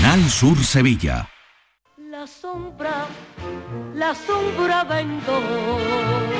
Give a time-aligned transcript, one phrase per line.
[0.00, 1.28] Canal Sur Sevilla.
[2.10, 3.06] La sombra,
[3.94, 6.39] la sombra vengo.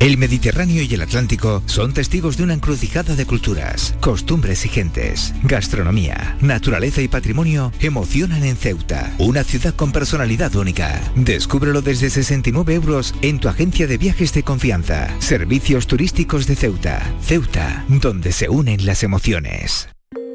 [0.00, 5.32] El Mediterráneo y el Atlántico son testigos de una encrucijada de culturas, costumbres y gentes.
[5.44, 11.00] Gastronomía, naturaleza y patrimonio emocionan en Ceuta, una ciudad con personalidad única.
[11.16, 15.08] Descúbrelo desde 69 euros en tu agencia de viajes de confianza.
[15.20, 17.00] Servicios turísticos de Ceuta.
[17.22, 19.88] Ceuta, donde se unen las emociones.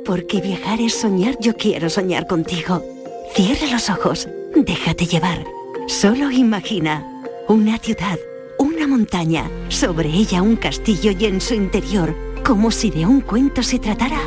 [0.03, 2.83] Porque viajar es soñar, yo quiero soñar contigo.
[3.35, 5.43] Cierra los ojos, déjate llevar.
[5.87, 7.05] Solo imagina
[7.47, 8.17] una ciudad
[8.59, 12.15] una montaña, sobre ella un castillo y en su interior,
[12.45, 14.19] como si de un cuento se tratara,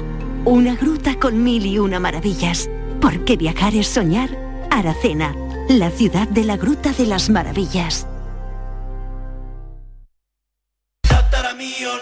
[0.45, 2.69] una gruta con mil y una maravillas.
[3.01, 4.31] Porque viajar es soñar.
[4.71, 5.37] Aracena,
[5.69, 8.07] la ciudad de la Gruta de las Maravillas.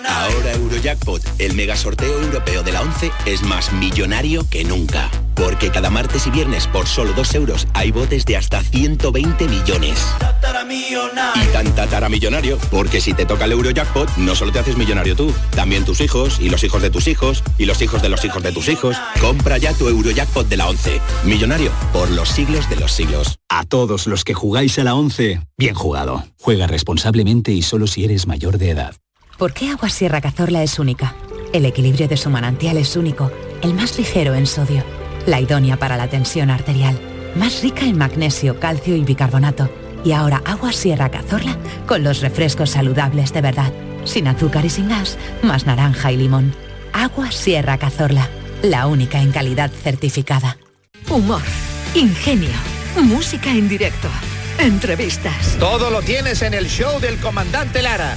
[0.08, 5.10] Ahora Eurojackpot, el mega sorteo europeo de la 11, es más millonario que nunca.
[5.40, 10.06] Porque cada martes y viernes por solo 2 euros hay botes de hasta 120 millones.
[11.34, 15.32] Y tan tataramillonario, porque si te toca el Eurojackpot, no solo te haces millonario tú,
[15.56, 18.42] también tus hijos, y los hijos de tus hijos, y los hijos de los hijos
[18.42, 18.96] de tus hijos.
[19.18, 21.00] Compra ya tu Eurojackpot de la 11.
[21.24, 23.38] Millonario por los siglos de los siglos.
[23.48, 26.22] A todos los que jugáis a la 11, bien jugado.
[26.38, 28.94] Juega responsablemente y solo si eres mayor de edad.
[29.38, 31.14] ¿Por qué Agua Sierra Cazorla es única?
[31.54, 34.84] El equilibrio de su manantial es único, el más ligero en sodio,
[35.30, 36.98] la idónea para la tensión arterial,
[37.36, 39.70] más rica en magnesio, calcio y bicarbonato.
[40.04, 43.72] Y ahora Agua Sierra Cazorla con los refrescos saludables de verdad,
[44.04, 46.52] sin azúcar y sin gas, más naranja y limón.
[46.92, 48.28] Agua Sierra Cazorla,
[48.62, 50.58] la única en calidad certificada.
[51.08, 51.42] Humor,
[51.94, 52.50] ingenio,
[52.96, 54.08] música en directo,
[54.58, 55.56] entrevistas.
[55.60, 58.16] Todo lo tienes en el show del comandante Lara.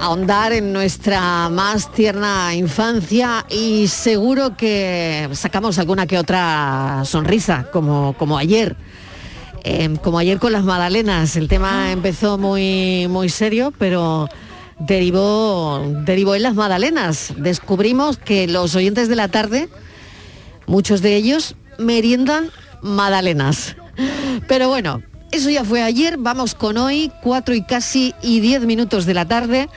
[0.00, 8.14] ahondar en nuestra más tierna infancia y seguro que sacamos alguna que otra sonrisa, como,
[8.18, 8.76] como ayer.
[9.62, 14.28] Eh, como ayer con las magdalenas, el tema empezó muy, muy serio, pero
[14.78, 17.34] derivó, derivó en las magdalenas.
[17.36, 19.68] Descubrimos que los oyentes de la tarde,
[20.66, 22.50] muchos de ellos, meriendan
[22.82, 23.76] magdalenas.
[24.48, 29.06] Pero bueno, eso ya fue ayer, vamos con hoy, cuatro y casi y diez minutos
[29.06, 29.68] de la tarde.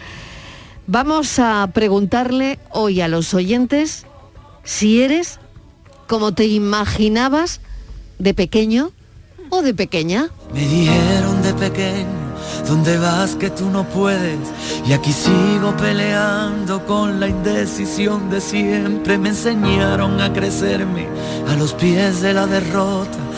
[0.87, 4.05] Vamos a preguntarle hoy a los oyentes
[4.63, 5.39] si eres
[6.07, 7.61] como te imaginabas
[8.19, 8.91] de pequeño
[9.49, 10.29] o de pequeña.
[10.53, 12.07] Me dijeron de pequeño,
[12.67, 14.39] ¿dónde vas que tú no puedes?
[14.85, 19.17] Y aquí sigo peleando con la indecisión de siempre.
[19.17, 21.07] Me enseñaron a crecerme
[21.47, 23.17] a los pies de la derrota.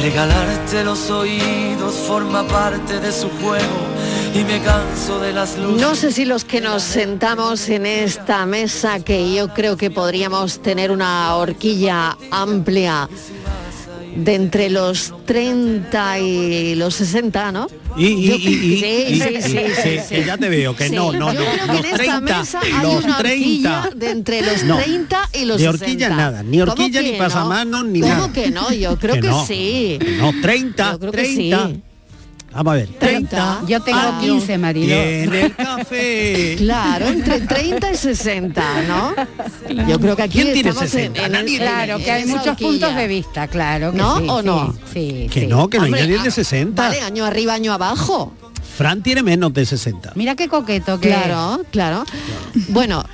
[0.00, 3.86] regalarte los oídos forma parte de su juego
[4.34, 5.80] y me canso de las luces.
[5.80, 10.60] No sé si los que nos sentamos en esta mesa, que yo creo que podríamos
[10.60, 13.08] tener una horquilla amplia
[14.16, 17.66] de entre los 30 y los 60, ¿no?
[17.96, 21.12] Y, y, y, y- sí, sí, sí, que- sí, que ya te veo, que no,
[21.12, 21.46] no, yo no.
[21.46, 23.78] creo que Los en esta 30, mesa hay los una 30.
[23.80, 24.76] horquilla de entre los No.
[24.76, 25.84] 30 y los Ni 60.
[25.84, 28.32] horquilla nada, ni ¿Cómo horquilla, ni que pasamanos, ni ¿Cómo nada.
[28.32, 28.72] que no?
[28.72, 29.46] Yo creo Que que, no.
[29.46, 29.98] sí.
[30.18, 31.68] No, 30, Yo creo que 30.
[31.68, 31.82] sí.
[32.52, 32.88] Vamos a ver.
[32.98, 33.62] 30.
[33.68, 34.86] Yo tengo Ah, 15, Marilo.
[34.88, 36.54] Tiene el café.
[36.58, 39.14] Claro, entre 30 y 60, ¿no?
[39.88, 41.26] Yo creo que aquí ¿Quién tiene estamos en- 60?
[41.26, 42.68] en, Nadie en- Claro, en que hay muchos horquilla.
[42.70, 43.92] puntos de vista, claro.
[43.92, 44.74] que ¿No sí, o sí, no?
[44.92, 45.46] Sí, Que sí.
[45.46, 46.82] no, que no hay Hombre, nadie ah, de 60.
[46.88, 48.32] Vale, año arriba, año abajo.
[48.76, 50.12] Fran tiene menos de 60.
[50.16, 52.04] Mira qué coqueto que Claro, claro.
[52.68, 53.04] Bueno,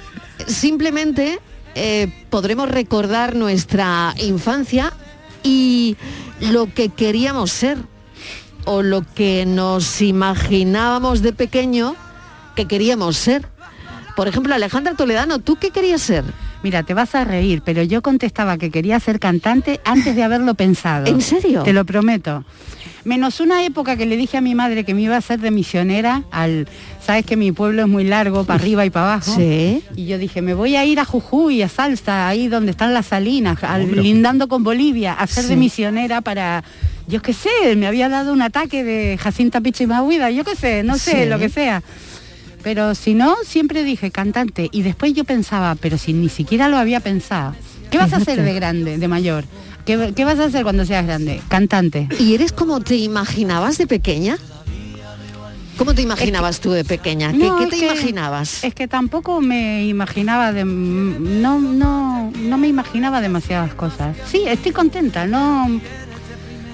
[0.46, 1.38] simplemente
[1.74, 4.92] eh, podremos recordar nuestra infancia
[5.42, 5.96] y
[6.40, 7.78] lo que queríamos ser
[8.66, 11.96] o lo que nos imaginábamos de pequeño
[12.54, 13.46] que queríamos ser.
[14.14, 16.24] Por ejemplo, Alejandra Toledano, ¿tú qué querías ser?
[16.62, 20.54] Mira, te vas a reír, pero yo contestaba que quería ser cantante antes de haberlo
[20.54, 21.06] pensado.
[21.06, 21.62] ¿En serio?
[21.62, 22.44] Te lo prometo.
[23.04, 25.52] Menos una época que le dije a mi madre que me iba a hacer de
[25.52, 26.66] misionera al,
[27.04, 29.32] sabes que mi pueblo es muy largo, para arriba y para abajo.
[29.36, 29.84] Sí.
[29.94, 33.06] Y yo dije, me voy a ir a Jujuy, a Salsa, ahí donde están las
[33.06, 36.64] salinas, al- lindando con Bolivia, a ser de misionera para,
[37.08, 40.98] yo qué sé, me había dado un ataque de Jacinta Pichimahuida, yo qué sé, no
[40.98, 41.28] sé, Sí.
[41.28, 41.82] lo que sea.
[42.62, 44.68] Pero si no, siempre dije cantante.
[44.72, 47.54] Y después yo pensaba, pero si ni siquiera lo había pensado.
[47.90, 49.44] ¿Qué vas a hacer de grande, de mayor?
[49.84, 51.40] ¿Qué, qué vas a hacer cuando seas grande?
[51.48, 52.08] Cantante.
[52.18, 54.36] ¿Y eres como te imaginabas de pequeña?
[55.78, 57.30] ¿Cómo te imaginabas tú de pequeña?
[57.32, 58.64] ¿Qué, No, qué es te que- imaginabas?
[58.64, 64.16] Es que tampoco me imaginaba de no no no me imaginaba demasiadas cosas.
[64.26, 65.68] Sí, estoy contenta, no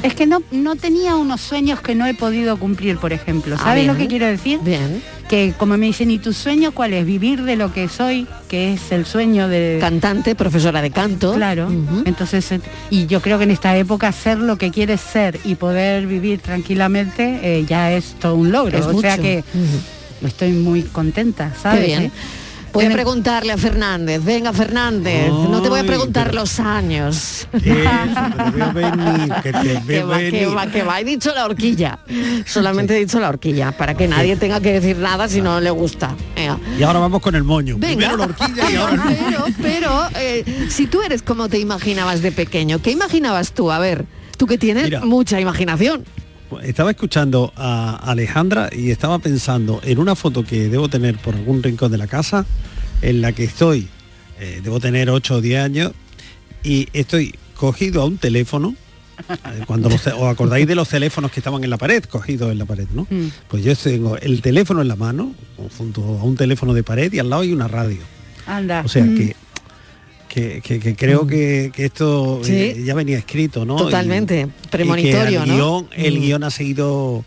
[0.02, 3.56] es que no no tenía unos sueños que no he podido cumplir, por ejemplo.
[3.58, 4.06] Ah, ¿Sabes lo bien.
[4.06, 4.60] que quiero decir?
[4.62, 5.02] Bien.
[5.28, 7.06] Que como me dicen, ¿y tu sueño cuál es?
[7.06, 11.34] Vivir de lo que soy, que es el sueño de Cantante, profesora de canto.
[11.34, 11.70] Claro.
[12.04, 12.60] Entonces, eh,
[12.90, 16.40] y yo creo que en esta época ser lo que quieres ser y poder vivir
[16.40, 18.76] tranquilamente eh, ya es todo un logro.
[18.76, 19.42] Es o sea que
[20.22, 21.80] estoy muy contenta, ¿sabes?
[21.80, 22.02] Qué bien.
[22.04, 22.10] Eh,
[22.72, 24.24] Voy a tiene- preguntarle a Fernández.
[24.24, 25.28] Venga, Fernández.
[25.30, 27.46] no te voy a preguntar pero- los años.
[27.52, 27.70] Eso, que
[28.44, 31.00] te veo venir, que te que veo va, que va, que va.
[31.00, 31.98] He dicho la horquilla.
[32.46, 35.70] Solamente he dicho la horquilla, para que nadie tenga que decir nada si no le
[35.70, 36.14] gusta.
[36.34, 36.58] Venga.
[36.78, 37.76] Y ahora vamos con el moño.
[37.78, 37.96] Venga.
[38.12, 42.22] Primero la horquilla y ahora el pero, pero, eh, si tú eres como te imaginabas
[42.22, 43.70] de pequeño, ¿qué imaginabas tú?
[43.70, 44.06] A ver,
[44.38, 45.00] tú que tienes Mira.
[45.00, 46.04] mucha imaginación.
[46.60, 51.62] Estaba escuchando a Alejandra y estaba pensando en una foto que debo tener por algún
[51.62, 52.44] rincón de la casa,
[53.00, 53.88] en la que estoy,
[54.40, 55.92] eh, debo tener 8 o 10 años,
[56.62, 58.74] y estoy cogido a un teléfono,
[59.28, 62.58] eh, cuando los, os acordáis de los teléfonos que estaban en la pared, cogidos en
[62.58, 63.06] la pared, ¿no?
[63.10, 63.28] Mm.
[63.48, 65.34] Pues yo tengo el teléfono en la mano,
[65.78, 68.00] junto a un teléfono de pared y al lado hay una radio.
[68.46, 68.82] Anda.
[68.84, 69.16] O sea Mm.
[69.16, 69.36] que,
[70.32, 72.52] que, que- que creo que, que esto Sí.
[72.54, 73.76] eh, ya venía escrito, ¿no?
[73.76, 74.48] Totalmente.
[74.64, 75.54] Y- Premonitorio, y que ¿no?
[75.56, 76.22] guion, el Mm.
[76.22, 77.24] guion ha sido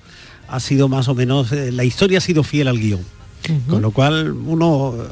[0.47, 3.01] ha sido más o menos eh, la historia ha sido fiel al guion
[3.69, 5.03] con lo cual uno eh,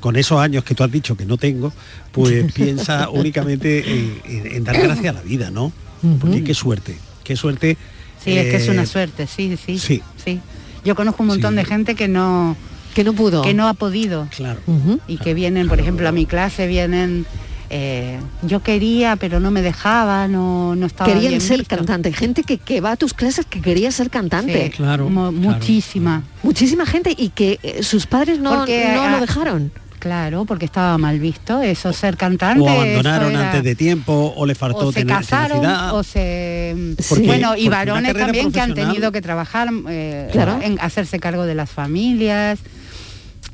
[0.00, 1.72] con esos años que tú has dicho que no tengo
[2.12, 5.72] pues piensa únicamente en, en- en dar gracias a la vida no
[6.20, 7.76] porque qué suerte qué suerte
[8.24, 9.78] Sí, es que es una suerte, sí, sí.
[9.78, 10.02] sí.
[10.24, 10.40] sí.
[10.84, 11.56] Yo conozco un montón Sí.
[11.58, 12.56] de gente que no
[12.96, 13.42] que no pudo.
[13.42, 14.26] que no ha podido.
[14.34, 14.58] Claro.
[15.06, 17.26] Y que vienen, por ejemplo, a mi clase vienen
[17.68, 21.76] eh, yo quería, pero no me dejaba, no, no estaba Querían bien ser visto.
[21.76, 22.12] cantante.
[22.12, 24.66] Gente que, que va a tus clases que quería ser cantante.
[24.66, 25.32] Sí, Claro, mo- claro.
[25.54, 26.22] muchísima.
[26.44, 29.72] Muchísima gente y que eh, sus padres no, Porque, no ah, lo dejaron.
[29.98, 32.60] Claro, porque estaba mal visto eso, ser cantante.
[32.62, 35.94] o abandonaron era- antes de tiempo o le faltó o se tener casaron tenacidad.
[35.96, 40.60] o se Porque- bueno y varones también que han tenido que trabajar eh, Claro.
[40.62, 42.60] en hacerse cargo de las familias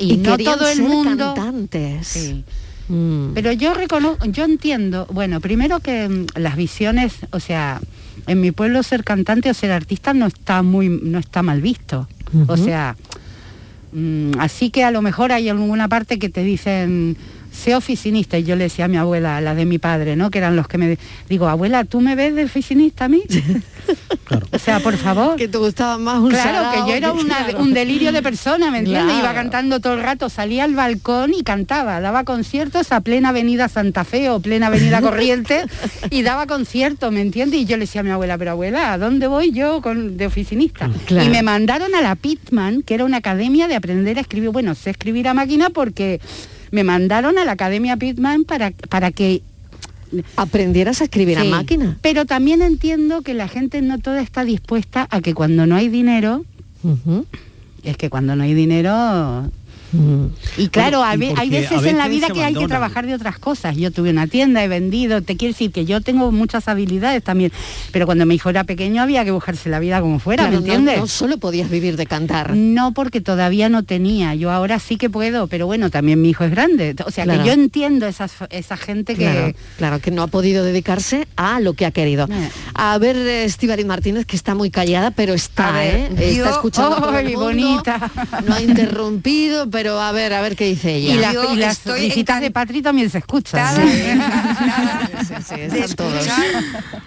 [0.02, 2.06] y, Y no todo el ser mundo cantantes.
[2.06, 2.44] Sí.
[2.88, 3.32] Mm.
[3.34, 7.80] pero yo reconozco yo entiendo bueno primero que mm, las visiones o sea
[8.26, 12.08] en mi pueblo ser cantante o ser artista no está muy no está mal visto
[12.48, 12.96] o sea
[13.92, 17.16] mm, así que a lo mejor hay alguna parte que te dicen
[17.52, 18.38] sé oficinista.
[18.38, 20.30] Y yo le decía a mi abuela, a la de mi padre, ¿no?
[20.30, 20.98] Que eran los que me...
[21.28, 23.22] Digo, abuela, ¿tú me ves de oficinista a mí?
[24.50, 25.36] O sea, por favor.
[25.36, 27.58] Que te gustaba más un Claro, que yo era que- una- claro.
[27.60, 29.18] un delirio de persona, ¿me entiendes?
[29.18, 33.68] Iba cantando todo el rato, salía al balcón y cantaba, daba conciertos a plena avenida
[33.68, 35.64] Santa Fe o plena avenida Corriente
[36.08, 37.60] y daba conciertos, ¿me entiendes?
[37.60, 40.26] Y yo le decía a mi abuela, pero abuela, ¿a dónde voy yo con, de
[40.26, 40.88] oficinista?
[41.04, 41.26] Claro.
[41.26, 44.74] Y me mandaron a la Pitman, que era una academia de aprender a escribir, bueno,
[44.74, 46.20] sé escribir a máquina porque
[46.72, 49.42] me mandaron a la academia Pitman para, para que
[50.36, 51.98] aprendieras a escribir a máquina.
[52.00, 55.88] Pero también entiendo que la gente no toda está dispuesta a que cuando no hay
[55.88, 56.44] dinero,
[57.84, 59.50] es que cuando no hay dinero...
[60.56, 63.38] Y claro, Bueno, hay, y veces, en la vida que hay que trabajar de otras
[63.38, 63.76] cosas.
[63.76, 67.52] Yo tuve una tienda, he vendido, te quiero decir que yo tengo muchas habilidades también,
[67.92, 70.66] pero cuando mi hijo era pequeño había que buscarse la vida como fuera, Claro, ¿me
[70.68, 71.00] no- entiendes?
[71.00, 72.54] no solo podías vivir de cantar.
[72.56, 74.34] No, porque todavía no tenía.
[74.34, 76.94] Yo ahora sí que puedo, pero bueno, también mi hijo es grande.
[77.06, 77.42] O sea, Claro.
[77.42, 79.24] que yo entiendo esas, esa gente que...
[79.24, 82.28] Claro, claro, que no ha podido dedicarse a lo que ha querido.
[82.74, 86.36] A ver, Estivaliz Martínez, que está muy callada, pero está, ver, ¿eh?
[86.38, 88.10] Está escuchando todo el ¡Ay, mundo, bonita!
[88.46, 91.14] No ha interrumpido, pero a ver, a ver qué dice ella.
[91.14, 93.60] Y, la- y las visitas de Patri también se escuchan.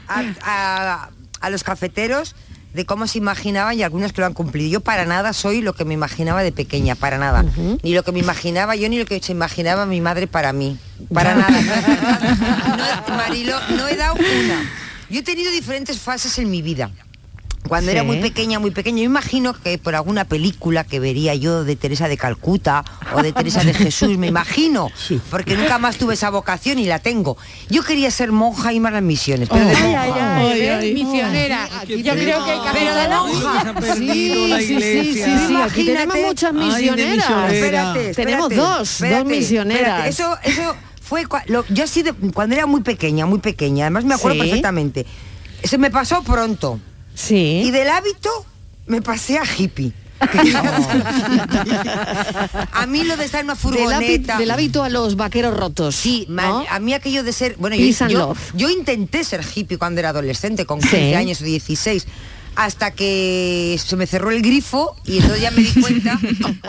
[0.07, 1.09] a, a-
[1.41, 2.35] a los cafeteros
[2.73, 4.69] de cómo se imaginaban y algunos que lo han cumplido.
[4.69, 7.45] Yo para nada soy lo que me imaginaba de pequeña, para nada.
[7.83, 10.77] Ni lo que me imaginaba yo ni lo que se imaginaba mi madre para mí.
[11.13, 11.49] Para nada.
[13.07, 14.69] No, Marilo, no he dado una.
[15.09, 16.89] Yo he tenido diferentes fases en mi vida.
[17.67, 21.63] Cuando era muy pequeña, muy pequeña, yo imagino que por alguna película que vería yo
[21.63, 24.89] de Teresa de Calcuta o de Teresa de Jesús, me imagino,
[25.31, 27.37] porque nunca más tuve esa vocación y la tengo.
[27.69, 30.37] Yo quería ser monja y más las misiones, pero de Ay, monja.
[30.37, 30.93] ay, ay, ¿ves?
[30.93, 31.69] Misionera.
[31.87, 33.73] Yo creo que casi Pero de monja.
[33.95, 37.51] Sí, sí, sí, sí, sí, aquí tenemos muchas misioneras.
[37.51, 40.07] Espérate, Tenemos dos, espérate, dos misioneras.
[40.07, 40.09] espérate.
[40.09, 43.85] Eso, eso fue lo- yo así de- cuando era muy pequeña, muy pequeña.
[43.85, 44.41] Además me acuerdo Sí.
[44.49, 45.05] perfectamente.
[45.63, 46.79] Se me pasó pronto.
[47.15, 47.63] Sí.
[47.65, 48.29] Y del hábito
[48.87, 49.91] me pasé a hippie.
[52.71, 54.37] a mí lo de estar en una Del, hábito, furgoneta.
[54.37, 55.95] del hábito a los vaqueros rotos.
[55.95, 56.65] Sí, ma- ¿no?
[56.69, 57.75] a mí aquello de ser, bueno,
[58.55, 60.87] yo, intenté ser hippie cuando era adolescente, con Sí.
[60.87, 62.07] 15 años o 16,
[62.55, 66.19] hasta que se me cerró el grifo y entonces ya me di cuenta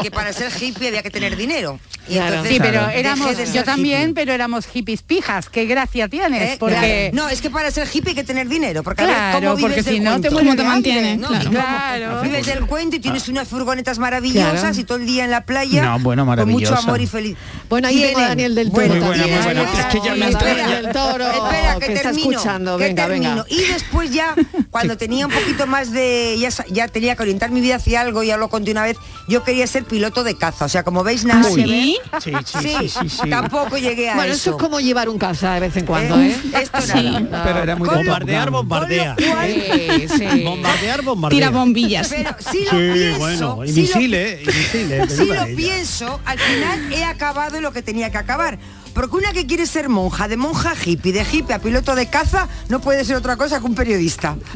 [0.02, 1.78] que para ser hippie había que tener dinero.
[2.08, 2.28] Y Claro.
[2.36, 4.14] entonces Sí, pero éramos, de yo también, hippie.
[4.14, 5.48] pero éramos hippies pijas.
[5.48, 6.56] Qué gracia tienes, ¿Eh?
[6.60, 7.10] porque...
[7.12, 7.26] Claro.
[7.26, 9.56] No, es que para ser hippie hay que tener dinero, porque a Claro, ver cómo
[9.56, 10.28] vives porque del si no, cuento.
[10.28, 11.18] te ¿Cómo te mantienes?
[11.18, 11.28] ¿no?
[11.50, 12.22] Claro.
[12.22, 14.80] Vives del cuento y tienes unas furgonetas maravillosas Claro.
[14.80, 17.36] y todo el día en la playa No, bueno, con mucho amor y feliz.
[17.68, 18.86] Bueno, ahí tengo a Daniel del Toro.
[18.86, 19.64] Bueno, Muy buena, muy también.
[19.66, 19.80] buena.
[19.80, 20.68] Es que ya me Daniel extraña.
[20.82, 22.78] del Toro, Espera, que, que está termino, escuchando.
[22.78, 23.34] que Venga, venga.
[23.44, 23.46] termino.
[23.66, 24.34] Y después ya,
[24.70, 26.36] cuando tenía un poquito más de...
[26.38, 28.96] Ya, ya tenía que orientar mi vida hacia algo, ya lo conté una vez,
[29.28, 30.64] yo quería ser piloto de caza.
[30.64, 31.66] O sea, como veis, nada que ver.
[31.68, 33.30] Sí, sí, sí, sí, sí.
[33.30, 34.50] Tampoco llegué a Bueno, eso.
[34.50, 36.36] esto es como llevar un caza de vez en cuando, ¿eh?
[36.60, 37.42] Esto nada.
[37.44, 39.16] Pero era muy Con bombardear, bombardea.
[39.18, 40.42] Sí, sí.
[40.44, 41.38] Bombardear, bombardea.
[41.38, 42.08] Tira bombillas.
[42.08, 45.12] Pero si lo Sí, pienso, bueno, y si lo- misiles, y misiles.
[45.12, 48.58] si lo pienso, al final he acabado lo que tenía que acabar.
[48.96, 52.08] Porque una que quiere ser monja, de monja a hippie, de hippie a piloto de
[52.08, 54.36] caza, no puede ser otra cosa que un periodista.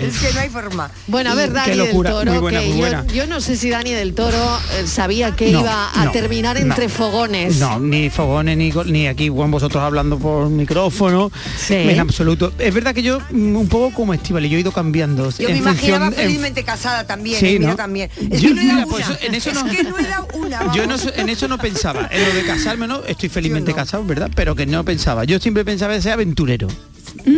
[0.00, 0.90] Es que no hay forma.
[1.06, 3.04] Bueno, a ver, Dani locura, del Toro, buena, que yo-.
[3.12, 6.56] Yo, no sé si Dani del Toro eh, sabía que No, iba a no, terminar
[6.56, 6.62] no.
[6.62, 7.56] entre fogones.
[7.58, 11.30] No, ni fogones, ni, ni aquí con vosotros hablando por micrófono.
[11.58, 11.74] Sí.
[11.74, 12.52] En absoluto.
[12.58, 15.30] Es verdad que yo, mm, un poco como Estivali, yo he ido cambiando.
[15.30, 18.10] Yo en me imaginaba en- felizmente casada también, Sí, eh, también.
[18.30, 19.16] Es Yo- que no he dado mira, pues una.
[19.16, 20.02] eso- en eso es no- que no he
[20.34, 20.72] una.
[20.74, 22.08] Yo no, en eso no pensaba.
[22.10, 23.02] En lo de casarme, ¿no?
[23.04, 24.30] Estoy felizmente casado, ¿verdad?
[24.34, 25.24] Pero que no pensaba.
[25.24, 26.68] Yo siempre pensaba en ser aventurero.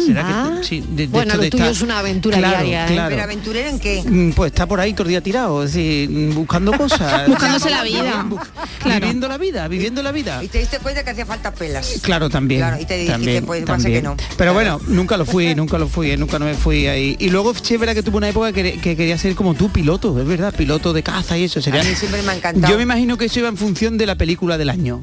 [0.01, 0.61] ¿Será que- Ah.
[0.63, 2.93] sí, de- de Bueno, lo de tuyo es una aventura Claro, diaria, ¿eh?
[2.93, 3.11] claro.
[3.11, 4.03] Pero aventurero en qué?
[4.07, 7.29] Mm, Pues está por ahí todo el día tirado, es decir, mm, buscando cosas.
[7.29, 8.27] Buscándose la vida.
[8.83, 9.01] Claro.
[9.01, 10.43] Viviendo la vida, viviendo la vida.
[10.43, 12.01] Y te diste cuenta que hacía falta pelas.
[12.03, 12.61] Claro, también.
[12.61, 13.93] Claro, y te dijiste, también, pues, también.
[13.95, 14.17] que no.
[14.37, 17.17] Pero bueno, nunca lo fui, nunca lo fui, nunca no me fui ahí.
[17.19, 20.27] Y luego verdad que tuve una época que, que quería ser como tú, piloto, es
[20.27, 21.61] verdad, piloto de caza y eso.
[21.61, 21.81] Sería...
[21.81, 22.71] A mí siempre me ha encantado.
[22.71, 25.03] Yo me imagino que eso iba en función de la película del año.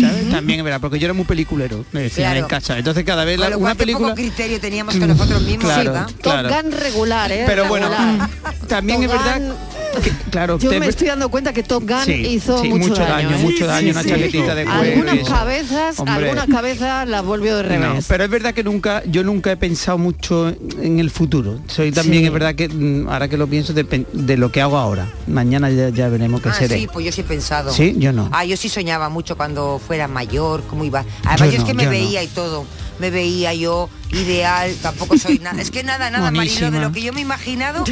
[0.00, 0.30] ¿Sabes?
[0.30, 2.40] También es verdad, porque yo era muy peliculero, me decían Claro.
[2.40, 2.78] en casa.
[2.78, 4.08] Entonces cada vez la- una película...
[4.08, 6.10] poco criterio teníamos con nosotros mismos, Claro, ¿verdad?
[6.20, 6.48] claro.
[6.48, 7.44] Top Gun regular, ¿eh?
[7.46, 7.88] Pero bueno,
[8.68, 9.54] también es verdad Gun-
[10.00, 12.88] que, claro, Yo te- me estoy dando cuenta que Top Gun Sí, hizo sí, mucho,
[12.88, 13.38] mucho daño, ¿eh?
[13.42, 16.14] mucho daño, una chaquetita de cuero Algunas cabezas, Hombre.
[16.30, 18.06] algunas cabezas las volvió de No, revés.
[18.08, 20.48] pero es verdad que nunca, yo nunca he pensado mucho
[20.80, 21.58] en el futuro.
[21.68, 22.26] Soy también, Sí.
[22.26, 25.08] es verdad que mm, ahora que lo pienso, depen- de, lo que hago ahora.
[25.26, 26.78] Mañana ya, ya veremos qué Ah, seré.
[26.78, 27.72] sí, pues yo sí he pensado.
[27.72, 28.28] Sí, yo no.
[28.32, 31.04] Ah, yo sí soñaba mucho cuando fuera mayor, cómo iba.
[31.24, 31.96] Además, Yo yo, es no, que me yo no.
[31.96, 32.64] veía y todo.
[32.98, 35.60] Me veía yo ideal, tampoco soy nada.
[35.60, 36.78] Es que nada, nada, Marilo, de Buenísima.
[36.88, 37.84] lo que yo me he imaginado,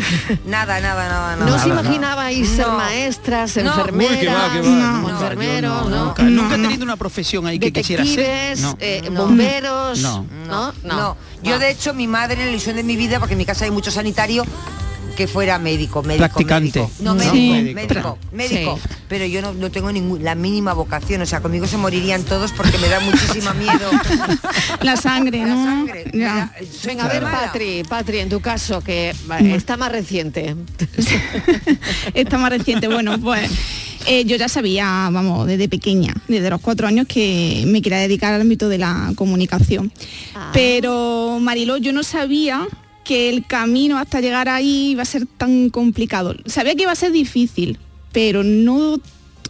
[0.47, 1.51] nada, nada, nada, nada.
[1.51, 1.81] ¿No os nada.
[1.83, 2.77] imaginabais ser No.
[2.79, 3.63] maestras, No.
[3.71, 6.05] enfermeras, Uy, que va, que va, o enfermeros, ¿no?
[6.07, 8.59] Nunca, nunca he tenido una profesión ahí que quisiera ser.
[8.61, 8.77] No.
[8.81, 9.23] eh, No.
[9.27, 10.27] bomberos, No.
[10.47, 10.73] ¿no?
[10.85, 13.65] No, yo de hecho mi madre la ilusión de mi vida, porque en mi casa
[13.65, 14.45] hay mucho sanitario,
[15.13, 16.81] que fuera médico, médico, Practicante.
[16.81, 16.91] médico.
[17.01, 17.21] No, No.
[17.25, 17.75] médico, Sí.
[17.75, 18.79] médico, médico.
[18.83, 18.89] Sí.
[19.09, 22.53] Pero yo no, no tengo ningún, la mínima vocación, o sea, conmigo se morirían todos
[22.53, 23.91] porque me da muchísima miedo.
[24.81, 25.55] La sangre, ¿no?
[25.65, 26.53] sangre, Ya.
[26.85, 27.23] Venga, a ver.
[27.23, 29.15] Patri, Patri, en tu caso, que
[29.55, 30.57] está más reciente.
[32.15, 32.89] Está más reciente.
[32.89, 33.51] Bueno, pues
[34.07, 38.35] eh, yo ya sabía, vamos, desde pequeña, desde los cuatro años, que me quería dedicar
[38.35, 39.93] al ámbito de la comunicación.
[40.53, 42.67] Pero, Mariló, yo no sabía
[43.05, 46.35] que el camino hasta llegar ahí iba a ser tan complicado.
[46.47, 47.79] Sabía que iba a ser difícil,
[48.13, 49.01] pero no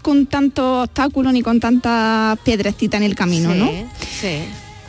[0.02, 3.70] con tantos obstáculos ni con tantas piedrecitas en el camino, sí, ¿no?
[4.20, 4.38] Sí.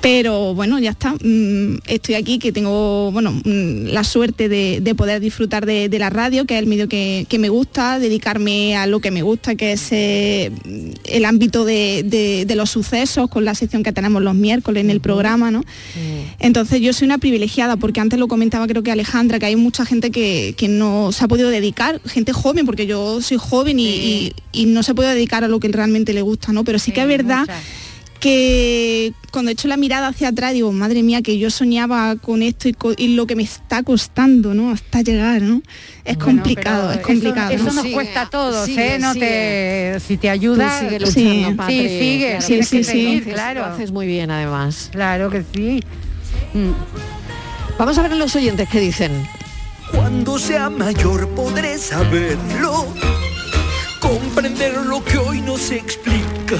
[0.03, 1.13] Pero bueno, ya está.
[1.23, 5.97] Mm, Estoy aquí, que tengo bueno, mm, la suerte de, de poder disfrutar de, de
[5.97, 9.21] la radio, que es el medio que, que me gusta, dedicarme a lo que me
[9.21, 10.51] gusta, que es eh,
[11.05, 15.51] el ámbito de, los sucesos, con la sección que tenemos los miércoles en el programa,
[15.51, 15.63] ¿no?
[16.39, 19.85] Entonces yo soy una privilegiada, porque antes lo comentaba creo que Alejandra, que hay mucha
[19.85, 23.85] gente que, que no se ha podido dedicar, gente joven, porque yo soy joven y,
[23.87, 26.65] y- y no se puede dedicar a lo que realmente le gusta, ¿no?
[26.65, 27.45] Pero sí que es verdad
[28.23, 32.69] que cuando echo la mirada hacia atrás digo, madre mía, que yo soñaba con esto
[32.69, 34.71] y, co- y lo que me está costando, ¿no?
[34.71, 35.61] Hasta llegar, ¿no?
[36.05, 37.51] Es Bueno, complicado, es complicado.
[37.51, 37.69] Eso, ¿no?
[37.69, 38.99] eso nos Sigue, cuesta a todos, sigue, ¿eh?
[38.99, 39.25] No sigue.
[39.25, 41.53] te, si te ayuda, Tú sigue luchando, Sí.
[41.57, 43.59] Patri, Sí, sigue, claro tienes que que sí, seguir, lo haces- claro.
[43.59, 44.89] Lo haces muy bien, además.
[44.93, 45.83] Claro que sí.
[47.77, 49.11] Vamos a ver los oyentes qué dicen.
[49.91, 52.87] Cuando sea mayor podré saberlo,
[53.99, 56.59] comprender lo que hoy no sé explicar.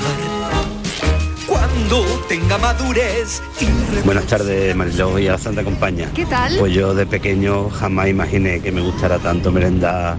[1.74, 3.66] Cuando tenga madurez y
[4.06, 6.10] Buenas tardes, Mariló y a la Santa Compañía.
[6.14, 6.56] ¿Qué tal?
[6.60, 10.18] Pues yo de pequeño jamás imaginé que me gustara tanto merendar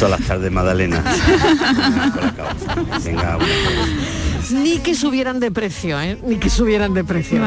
[0.00, 1.02] todas las tardes magdalena.
[3.04, 4.50] Venga, buenas tardes.
[4.50, 6.18] Ni que subieran de precio, ¿eh?
[6.24, 7.40] Ni que subieran de precio.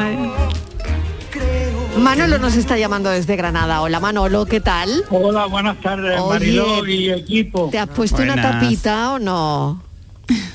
[1.98, 3.82] Manolo nos está llamando desde Granada.
[3.82, 5.04] Hola Manolo, ¿qué tal?
[5.10, 7.68] Hola, buenas tardes, Oye, Mariló y equipo.
[7.70, 9.89] ¿Te has puesto una tapita o no?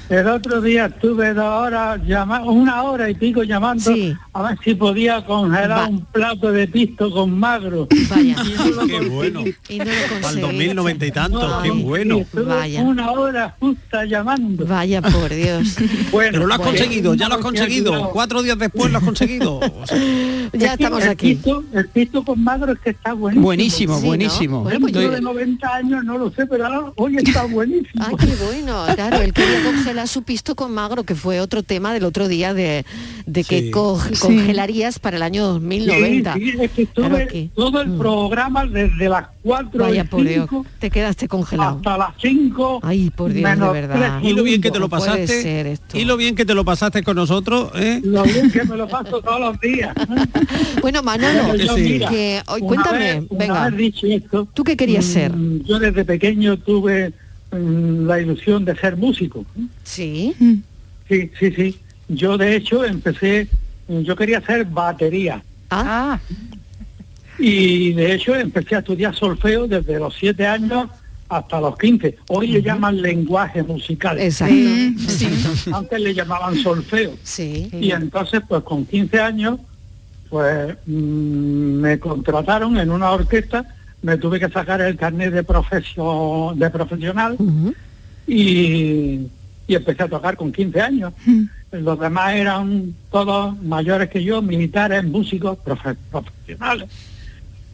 [0.09, 3.91] El otro día estuve dos horas, llama- una hora y pico llamando
[4.37, 7.87] a ver si podía congelar un plato de pisto con magro.
[8.09, 8.35] Vaya.
[8.87, 9.43] Qué bueno.
[9.69, 10.41] Y no lo Para el conseguiste.
[10.41, 12.19] 2090 y tanto, qué bueno.
[12.33, 12.81] Vaya.
[12.81, 14.65] Una hora justa llamando.
[14.65, 15.75] Vaya por Dios.
[16.11, 18.09] Bueno, Pero lo has pues, conseguido, ya lo has conseguido.
[18.11, 19.59] Cuatro días después lo has conseguido.
[19.75, 21.35] O sea, Ya Es que estamos el aquí.
[21.35, 23.45] Pisto, el pisto con magro es que está buenísimo.
[23.45, 24.07] Buenísimo, Sí, ¿no?
[24.07, 24.63] buenísimo.
[24.63, 28.03] Bueno, pues yo de 90 años no lo sé, pero ahora hoy está buenísimo.
[28.05, 28.85] Ah, qué bueno.
[28.95, 32.53] Claro, él quería congelar su pisto con magro, que fue otro tema del otro día
[32.53, 32.85] de,
[33.25, 33.71] de que Sí.
[33.71, 34.15] co- Sí.
[34.25, 36.33] Congelarías para el año 2090.
[36.33, 40.23] Sí, sí, es que estuve Claro que- todo el programa desde las 4 Vaya por
[40.23, 41.77] Dios, 5 te quedaste congelado.
[41.77, 42.79] hasta las 5.
[42.83, 44.19] Ay, por Dios, de menos verdad.
[44.21, 45.27] tres y lo bien que te lo No pasaste.
[45.27, 45.97] ser esto.
[45.97, 48.01] Y lo bien que te lo pasaste con nosotros, ¿eh?
[48.03, 49.93] Lo bien que me lo paso todos los días.
[50.81, 53.69] Bueno, Manolo, que- mira, que- hoy una cuéntame, vez- una venga.
[53.69, 55.31] vez dicho esto, ¿Tú qué querías mm, ser?
[55.65, 57.11] Yo desde pequeño tuve
[57.51, 59.45] mm, la ilusión de ser músico.
[59.83, 60.33] Sí.
[61.07, 61.75] Sí, sí, sí.
[62.07, 63.47] Yo de hecho empecé,
[63.87, 65.43] yo quería hacer batería.
[65.69, 66.19] Ah.
[67.37, 70.87] Y de hecho empecé a estudiar solfeo desde los 7 años
[71.27, 72.17] hasta los 15.
[72.29, 74.19] Hoy le llaman lenguaje musical.
[74.19, 74.53] Exacto.
[75.73, 77.13] Antes le llamaban solfeo.
[77.23, 77.69] Sí.
[77.73, 79.59] Y entonces, pues con 15 años,
[80.29, 80.91] pues mm,
[81.81, 83.65] me contrataron en una orquesta,
[84.01, 87.35] me tuve que sacar el carnet de profesio- de profesional
[88.27, 89.27] y,
[89.67, 91.13] y empecé a tocar con 15 años.
[91.81, 96.89] Los demás eran todos mayores que yo, militares, músicos, profe- profesionales,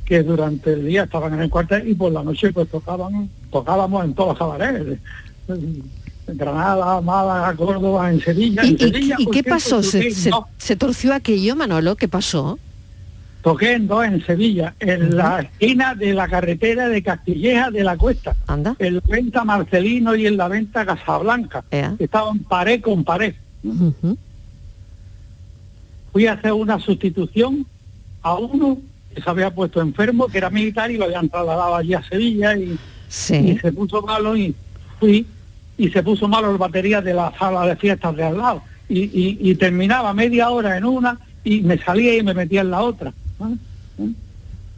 [0.05, 4.03] que durante el día estaban en el cuartel y por la noche pues tocaban, tocábamos
[4.05, 4.99] en todos los cabarets.
[5.47, 8.63] En Granada, Málaga, Córdoba, en Sevilla.
[8.63, 9.77] ¿Y, en Sevilla, y qué pasó?
[9.81, 11.95] toqué ¿Se, se- se torció aquello, Manolo?
[11.95, 12.57] ¿Qué pasó?
[13.41, 17.97] toqué en dos en Sevilla, en la esquina de la carretera de Castilleja de la
[17.97, 18.35] Cuesta.
[18.45, 18.75] Anda.
[18.77, 21.63] En la venta Marcelino y en la venta Casablanca.
[21.97, 23.33] Estaban pared con pared.
[26.11, 27.65] Fui a hacer una sustitución
[28.21, 28.77] a uno
[29.13, 32.55] que se había puesto enfermo, que era militar y lo habían trasladado allí a Sevilla
[32.57, 32.77] y,
[33.51, 34.53] y se puso malo y
[34.99, 35.25] fui
[35.77, 38.61] y se puso malo el batería de la sala de fiestas de al lado.
[38.87, 42.71] Y, y- y terminaba media hora en una y me salía y me metía en
[42.71, 43.13] la otra.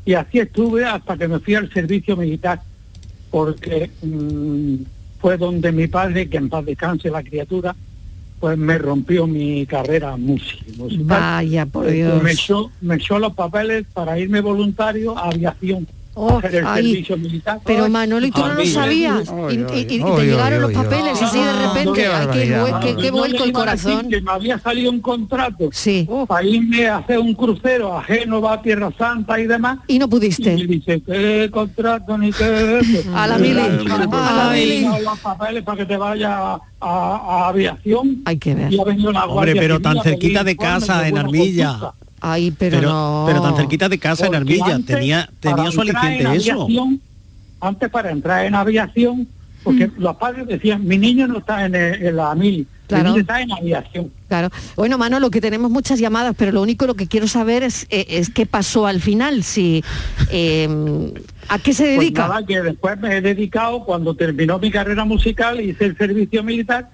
[0.06, 2.62] Y así estuve hasta que me fui al servicio militar,
[3.32, 4.76] porque mm,
[5.20, 7.76] fue donde mi padre, que en paz descanse la criatura,
[8.44, 10.66] pues me rompió mi carrera música.
[10.76, 11.06] musical.
[11.08, 12.22] Vaya, por Eh, Dios.
[12.22, 15.88] Me echó, me echó los papeles para irme voluntario a aviación.
[16.16, 16.84] Oh, a hacer el ay.
[16.86, 17.60] servicio militar.
[17.66, 19.30] Pero Manolo, ¿y tú no lo sabías?
[19.30, 21.24] ay, Y, y- ay, y te ay, llegaron ay, los ay, papeles ay.
[21.24, 22.08] así de repente.
[22.08, 24.10] Ay, qué, bue- qué- qué vuelco el corazón.
[24.10, 25.70] Que me había salido un contrato
[26.28, 29.80] para irme a hacer un crucero a Génova, Tierra Santa y demás.
[29.88, 30.54] Y no pudiste.
[30.54, 32.82] Y dice, ¿qué contrato ni qué?
[33.16, 33.60] A la mili.
[33.60, 34.86] A la mili.
[35.04, 38.22] los papeles para que te vaya a, aviación.
[38.26, 38.72] Hay que ver.
[38.72, 41.94] Y ha venido la Hombre, pero tan cerquita de casa, de en Armilla.
[42.26, 43.26] Ay, pero, no.
[43.28, 46.62] pero tan cerquita de casa en Porque Armilla, antes, tenía, tenía su en aliciente eso.
[46.64, 47.02] aviación,
[47.60, 49.28] Antes para entrar en aviación,
[49.64, 53.04] porque los padres decían, mi niño no está en, el- en la mil, Claro.
[53.04, 54.12] mi niño está en aviación.
[54.30, 54.50] Claro.
[54.78, 58.06] Bueno, Manolo, que tenemos muchas llamadas, pero lo único lo que quiero saber es, eh,
[58.10, 59.84] es qué pasó al final, si
[60.32, 61.14] eh,
[61.50, 62.28] a qué se Pues dedica.
[62.28, 66.90] nada, que después me he dedicado, cuando terminó mi carrera musical, hice el servicio militar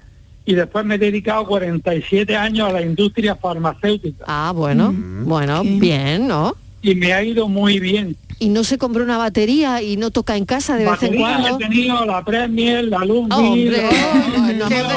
[0.50, 4.26] y después me he dedicado 47 años a la industria farmacéutica.
[4.28, 6.56] Ah, bueno, bueno, bien, ¿no?
[6.82, 8.16] Y me ha ido muy bien.
[8.40, 11.50] Y no se compró una batería y no toca en casa de vez en cuando.
[11.50, 14.94] he tenido la Premier, la Lumbi, Hombre, la- nos Qué hemos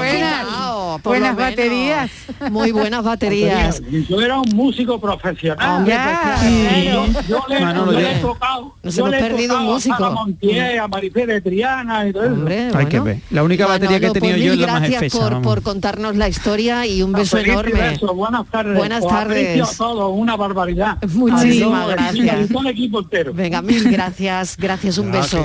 [0.98, 2.11] por buenas baterías.
[2.50, 3.83] Muy buenas baterías.
[3.90, 5.78] Y Yo era un músico profesional.
[5.78, 7.07] Hombre, pues claro.
[7.07, 9.64] Yo, yo le, Manolo, yo le he tocado, nos yo hemos le he perdido un
[9.66, 9.94] músico.
[9.94, 12.33] a Sara Montiel, a Marifé de Triana y todo eso.
[12.35, 13.18] Hombre, Hay que ver.
[13.31, 15.18] La única batería que he Manolo, tenido pues yo es mil la más gracias espesa.
[15.22, 15.46] por, vamos.
[15.46, 17.72] por contarnos la historia y un beso enorme.
[17.72, 18.14] beso.
[18.14, 18.76] Buenas tardes.
[18.76, 19.62] Buenas tardes.
[19.62, 20.98] a todos, una barbaridad.
[21.14, 23.35] Muchísimas Adiós, gracias.
[23.35, 25.44] Venga, mil gracias, gracias, un beso.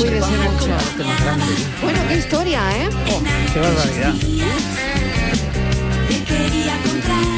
[0.00, 0.66] Cuídese mucho.
[1.82, 2.88] Bueno, qué historia, ¿eh?
[3.52, 4.14] Qué barbaridad.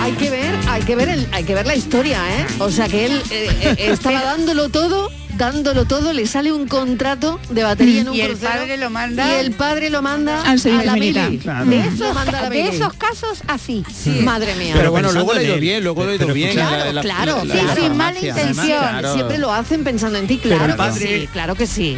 [0.00, 2.46] Hay que ver, hay que ver el, hay que ver la historia, ¿eh?
[2.58, 7.38] O sea que él eh, eh, estaba dándolo todo, dándolo todo, le sale un contrato
[7.50, 10.42] de batería en un Y el crucero, padre lo manda- y el padre lo manda
[10.42, 11.30] Al a la militar.
[11.30, 11.38] mili.
[11.42, 11.64] Claro.
[11.66, 12.76] De Lo esos, manda a la de mili.
[12.76, 13.84] esos casos así.
[14.22, 14.74] Madre mía.
[14.76, 16.48] Pero bueno, luego le ha ido bien, luego le ha ido bien.
[16.50, 17.68] escucha, la- la- claro, la- la- claro.
[17.68, 18.56] la Sin mala intención.
[18.56, 19.14] además, claro.
[19.14, 21.96] Siempre lo hacen pensando en ti, claro que sí, claro que sí.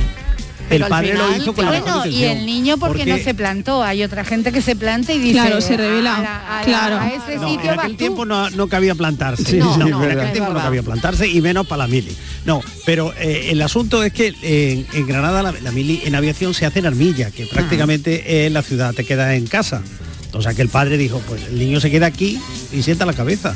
[0.70, 3.12] El Pero padre lo hizo con la claro, mejor Bueno, y el niño porque, Porque-
[3.12, 3.82] no se plantó.
[3.84, 6.16] Hay otra gente que se planta y dice Claro, se revela.
[6.16, 6.98] A, la- a la- Claro.
[7.00, 9.44] a ese No, sitio en aquel tiempo no, no cabía plantarse.
[9.44, 12.16] Sí, No, sí, no, en aquel tiempo no cabía plantarse y menos para la mili.
[12.46, 16.14] No, pero eh, el asunto es que eh, en, en Granada la, la mili en
[16.14, 19.82] aviación se hace en Armilla, que prácticamente es la ciudad, te queda en casa.
[20.32, 22.40] O sea que el padre dijo, pues el niño se queda aquí
[22.72, 23.54] y sienta la cabeza.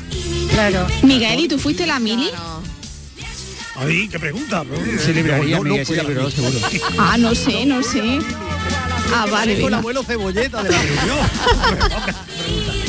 [0.51, 0.87] Claro.
[1.03, 2.29] Miguel, ¿y tú fuiste la mili?
[3.81, 4.65] Ay, qué pregunta.
[4.99, 6.27] Se libraría, No, seguro.
[6.99, 8.19] Ah, no sé, no sé.
[9.15, 11.19] Ah, vale, Con el abuelo cebolleta de la reunión.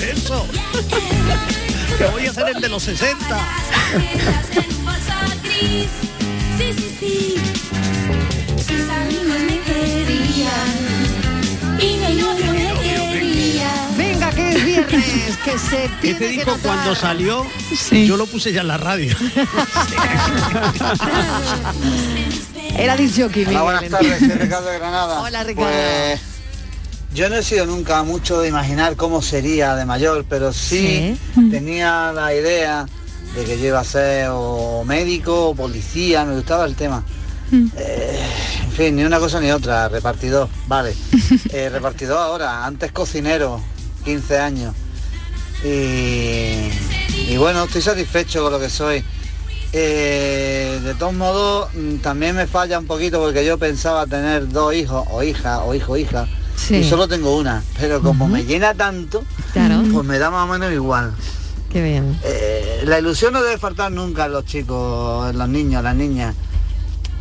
[0.02, 0.48] Eso.
[1.98, 3.20] Que voy a ser el de los 60.
[5.44, 5.88] Sí,
[6.58, 7.36] sí, sí.
[8.58, 10.80] Sus amigos me querían
[11.80, 11.98] y
[14.40, 16.66] que es viernes, que se tiene Este que disco notar.
[16.76, 18.06] cuando salió, Sí.
[18.08, 19.16] yo lo puse ya en la radio.
[22.78, 25.22] Era disc jockey, Hola, buenas tardes, soy Ricardo de Granada.
[25.22, 25.70] Hola, Ricardo.
[25.70, 26.22] Pues,
[27.14, 31.18] yo no he sido nunca mucho de imaginar cómo sería de mayor, pero sí,
[31.52, 32.86] tenía la idea
[33.36, 37.04] de que yo iba a ser o médico o policía, me gustaba el tema.
[37.78, 38.24] Eh,
[38.64, 40.94] en fin, ni una cosa ni otra, repartidor, vale.
[41.52, 43.60] Eh, repartidor ahora, antes cocinero,
[44.04, 44.74] 15 años.
[45.64, 46.70] Y,
[47.32, 49.04] y bueno, estoy satisfecho con lo que soy.
[49.72, 54.74] Eh, de todos modos, mm, también me falla un poquito porque yo pensaba tener dos
[54.74, 56.78] hijos, o hija, o hijo, hija, Sí.
[56.78, 57.62] y solo tengo una.
[57.80, 59.82] Pero como me llena tanto, Claro.
[59.94, 61.14] pues me da más o menos igual.
[61.72, 62.20] Qué bien.
[62.24, 66.34] Eh, la ilusión no debe faltar nunca en los chicos, en los niños, las niñas.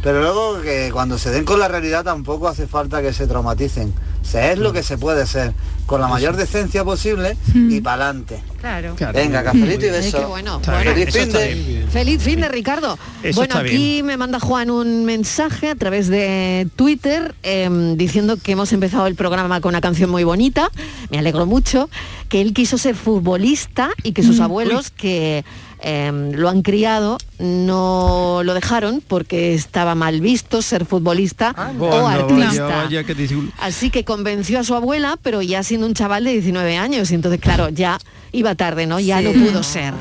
[0.02, 3.92] Pero luego que cuando se den con la realidad tampoco hace falta que se traumaticen.
[4.22, 5.52] Se es lo que se puede ser,
[5.88, 8.42] con la mayor decencia posible y para adelante.
[8.60, 8.94] Claro.
[9.14, 10.18] Venga, cafelito y Ay, beso.
[10.18, 10.56] qué bueno.
[10.58, 11.86] Está Bueno, bien, Feliz fin de-.
[11.90, 12.98] Feliz fin de Ricardo.
[13.22, 14.06] Eso bueno, aquí bien.
[14.06, 19.14] me manda Juan un mensaje a través de Twitter em, diciendo que hemos empezado el
[19.14, 20.70] programa con una canción muy bonita.
[21.10, 21.88] Me alegro mucho.
[22.28, 25.44] Que él quiso ser futbolista y que sus Mm, abuelos que
[25.80, 31.86] em, lo han criado no lo dejaron porque estaba mal visto ser futbolista o Anda,
[32.02, 32.66] vaya, artista.
[32.66, 36.32] vaya, que disul- Así que convenció a su abuela, pero ya siendo un chaval de
[36.32, 37.10] 19 años.
[37.10, 37.98] Y entonces, claro, ya
[38.32, 38.98] iba tarde, ¿no?
[39.00, 39.94] Ya no pudo ser.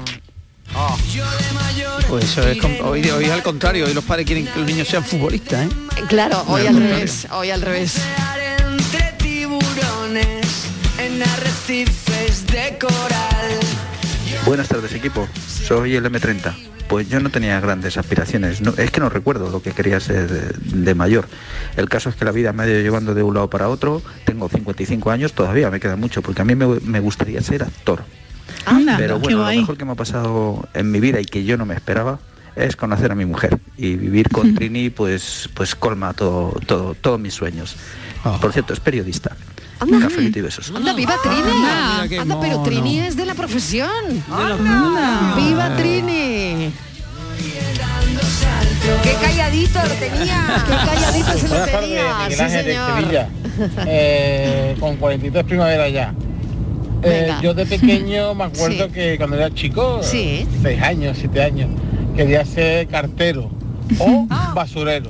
[2.10, 4.88] Pues eso es, hoy, hoy es al contrario, hoy los padres quieren que los niños
[4.88, 5.70] sean futbolistas, ¿eh?
[6.08, 6.96] Claro, hoy Al al contrario.
[6.98, 7.96] revés, hoy al revés.
[8.68, 10.48] entre tiburones
[11.00, 13.27] en arrecifes de coral.
[14.48, 16.54] Buenas tardes equipo, soy el M30.
[16.88, 18.62] pues yo no tenía grandes aspiraciones.
[18.62, 21.28] No- es que no recuerdo lo que quería ser de, de mayor.
[21.76, 24.02] El caso es que la vida me ha ido llevando de un lado para otro.
[24.24, 28.04] Tengo 55 años, todavía me queda mucho, porque a mí me, me gustaría ser actor.
[28.66, 31.58] Anda, Pero bueno, lo mejor que me ha pasado en mi vida y que yo
[31.58, 32.20] no me esperaba
[32.56, 37.20] es conocer a mi mujer y vivir con Trini pues pues colma todo todo todos
[37.20, 37.76] mis sueños.
[38.42, 39.36] Por cierto, es periodista.
[39.80, 40.00] Anda.
[40.08, 40.72] Cafelito y besos.
[40.76, 42.18] Anda, viva Trini.
[42.20, 42.64] Anda, pero.
[42.64, 44.24] Trini es de la profesión.
[45.36, 46.72] Viva Trini.
[49.04, 50.64] Qué calladito lo tenía.
[50.68, 52.28] Qué calladito se lo tenía.
[52.30, 53.28] Sí, señor.
[53.86, 56.14] Eh, con 43 primavera ya.
[57.04, 58.92] Eh, yo de pequeño me acuerdo Sí.
[58.92, 60.48] que cuando era chico, Sí.
[60.64, 61.70] 6 años, 7 años,
[62.16, 63.52] quería ser cartero
[64.00, 65.10] o basurero.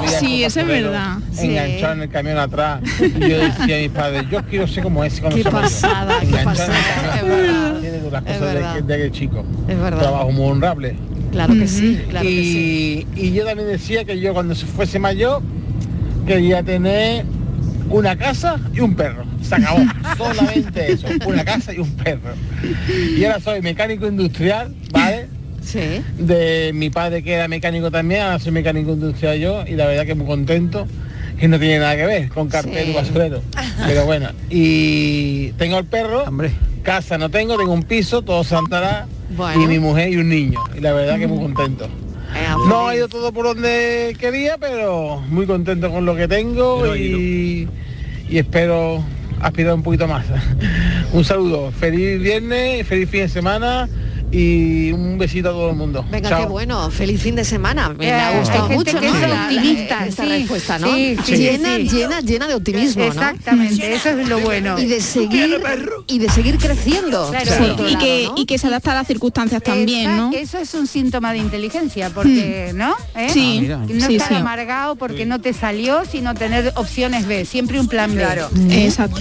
[0.00, 1.16] Veía Sí, con eso es verdad.
[1.38, 2.80] Enganchado en el camión atrás.
[3.00, 5.60] Y yo decía a mis padres, yo quiero ser como ese cuando Qué mayor".
[5.62, 6.26] pasada, qué.
[6.26, 6.44] Es
[7.24, 7.80] verdad.
[7.80, 9.44] Tiene las cosas de, de aquel chico.
[9.68, 10.00] Es verdad.
[10.00, 10.96] Trabajo muy honrable.
[11.32, 14.98] Claro que sí, claro que y, y yo también decía que yo cuando se fuese
[14.98, 15.42] mayor
[16.26, 17.26] quería tener
[17.90, 19.24] una casa y un perro.
[19.42, 19.80] Se acabó.
[20.16, 21.06] Solamente eso.
[21.26, 22.32] Una casa y un perro.
[23.16, 25.28] Y ahora soy mecánico industrial, ¿vale?
[25.68, 26.02] Sí.
[26.18, 30.06] De mi padre que era mecánico también, ahora soy mecánico industrial yo y la verdad
[30.06, 30.86] que muy contento.
[31.38, 32.90] Que no tiene nada que ver con cartero Sí.
[32.90, 33.42] y basurero.
[33.86, 34.30] Pero bueno.
[34.50, 36.24] Y tengo el perro.
[36.82, 39.06] Casa no tengo, tengo un piso, todo Santará.
[39.36, 39.62] Bueno.
[39.62, 40.58] Y mi mujer y un niño.
[40.76, 41.88] Y la verdad que muy contento.
[42.66, 47.68] No ha ido todo por donde quería, pero muy contento con lo que tengo y,
[48.28, 49.04] y espero
[49.40, 50.26] aspirar un poquito más.
[51.12, 53.88] un saludo, feliz viernes, feliz fin de semana
[54.30, 56.04] y un besito a todo el mundo.
[56.10, 56.40] Venga, Chao.
[56.42, 56.90] qué bueno.
[56.90, 57.88] Feliz fin de semana.
[57.90, 59.14] Me, Eh, ha gustado gente mucho que ¿no?
[59.14, 60.94] es La- la- optimista, esta sí, respuesta, ¿no?
[60.94, 61.88] sí, sí, llena, sí.
[61.88, 63.08] llena, llena de optimismo, ¿no?
[63.08, 64.78] Exactamente, eso es lo bueno.
[64.78, 65.60] Y de seguir
[66.06, 67.30] y de seguir creciendo.
[67.30, 67.64] Claro.
[67.88, 68.34] y lado, que, ¿no?
[68.36, 70.30] y que se adapta a las circunstancias también, ¿no?
[70.32, 72.94] Eso es un síntoma de inteligencia, porque, ¿no?
[73.16, 73.28] ¿Eh?
[73.32, 73.66] Sí.
[73.72, 74.34] Ah, no Sí, estar sí.
[74.34, 78.22] amargado porque no te salió, sino tener opciones B, siempre un plan B.
[78.22, 78.48] Claro.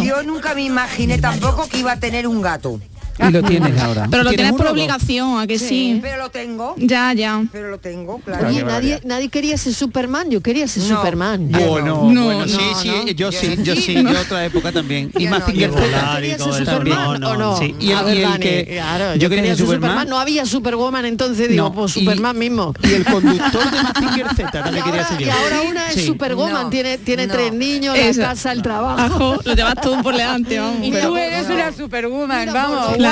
[0.04, 2.80] Yo nunca me imaginé tampoco que iba a tener un gato.
[3.20, 4.08] Y lo tienes ahora.
[4.10, 6.00] Pero lo ¿Tienes por obligación, ¿a que sí?
[6.02, 6.76] Pero lo tengo.
[6.78, 7.44] Ya, ya.
[7.52, 8.48] Pero lo tengo, claro.
[8.50, 10.98] Oye, nadie, nadie quería ser Superman, yo quería ser No.
[10.98, 11.50] Superman.
[11.52, 13.12] Bueno, No, bueno, no, sí, sí, no.
[13.12, 14.04] yo sí, yo sí, Sí.
[14.04, 15.12] de otra época también.
[15.18, 17.58] Y más ¿Tú querías ser Superman o no?
[17.58, 19.82] Sí, y el, y el Dani, que claro, yo quería ser Superman.
[19.90, 22.74] Superman, no había Superwoman entonces, digo, No, pues y- Superman mismo.
[22.84, 25.32] Y el conductor de Mazinger Z también quería ser Y yo.
[25.34, 26.06] ahora una es Sí.
[26.06, 27.34] Superwoman, No, tiene, tiene no.
[27.34, 29.00] tres niños, la casa, el trabajo.
[29.02, 30.86] Ajo, lo llevas todo por delante, vamos.
[30.86, 32.54] Y tú eres una superwoman, Mira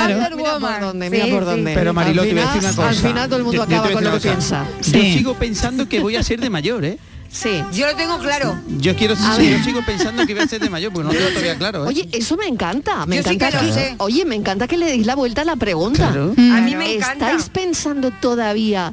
[0.04, 1.74] Mira por Sí, por dónde.
[1.74, 2.88] Pero Mariló, Al te voy a decir final- una cosa.
[2.88, 4.64] Al final todo el mundo Yo- acaba con lo que piensa.
[4.82, 6.98] Yo sigo pensando que voy a ser de mayor, ¿eh?
[7.30, 7.62] Sí.
[7.72, 8.58] Yo lo tengo claro.
[8.78, 9.64] Yo quiero A yo ver.
[9.64, 11.88] sigo pensando que voy a ser de mayor, porque no lo tengo todavía claro, ¿eh?
[11.88, 13.94] Oye, eso me encanta, me Yo sí encanta que lo sé.
[13.98, 16.08] Oye, me encanta que le deis la vuelta a la pregunta.
[16.12, 16.32] Claro.
[16.36, 17.26] A mí me encanta.
[17.32, 18.92] ¿Estáis pensando todavía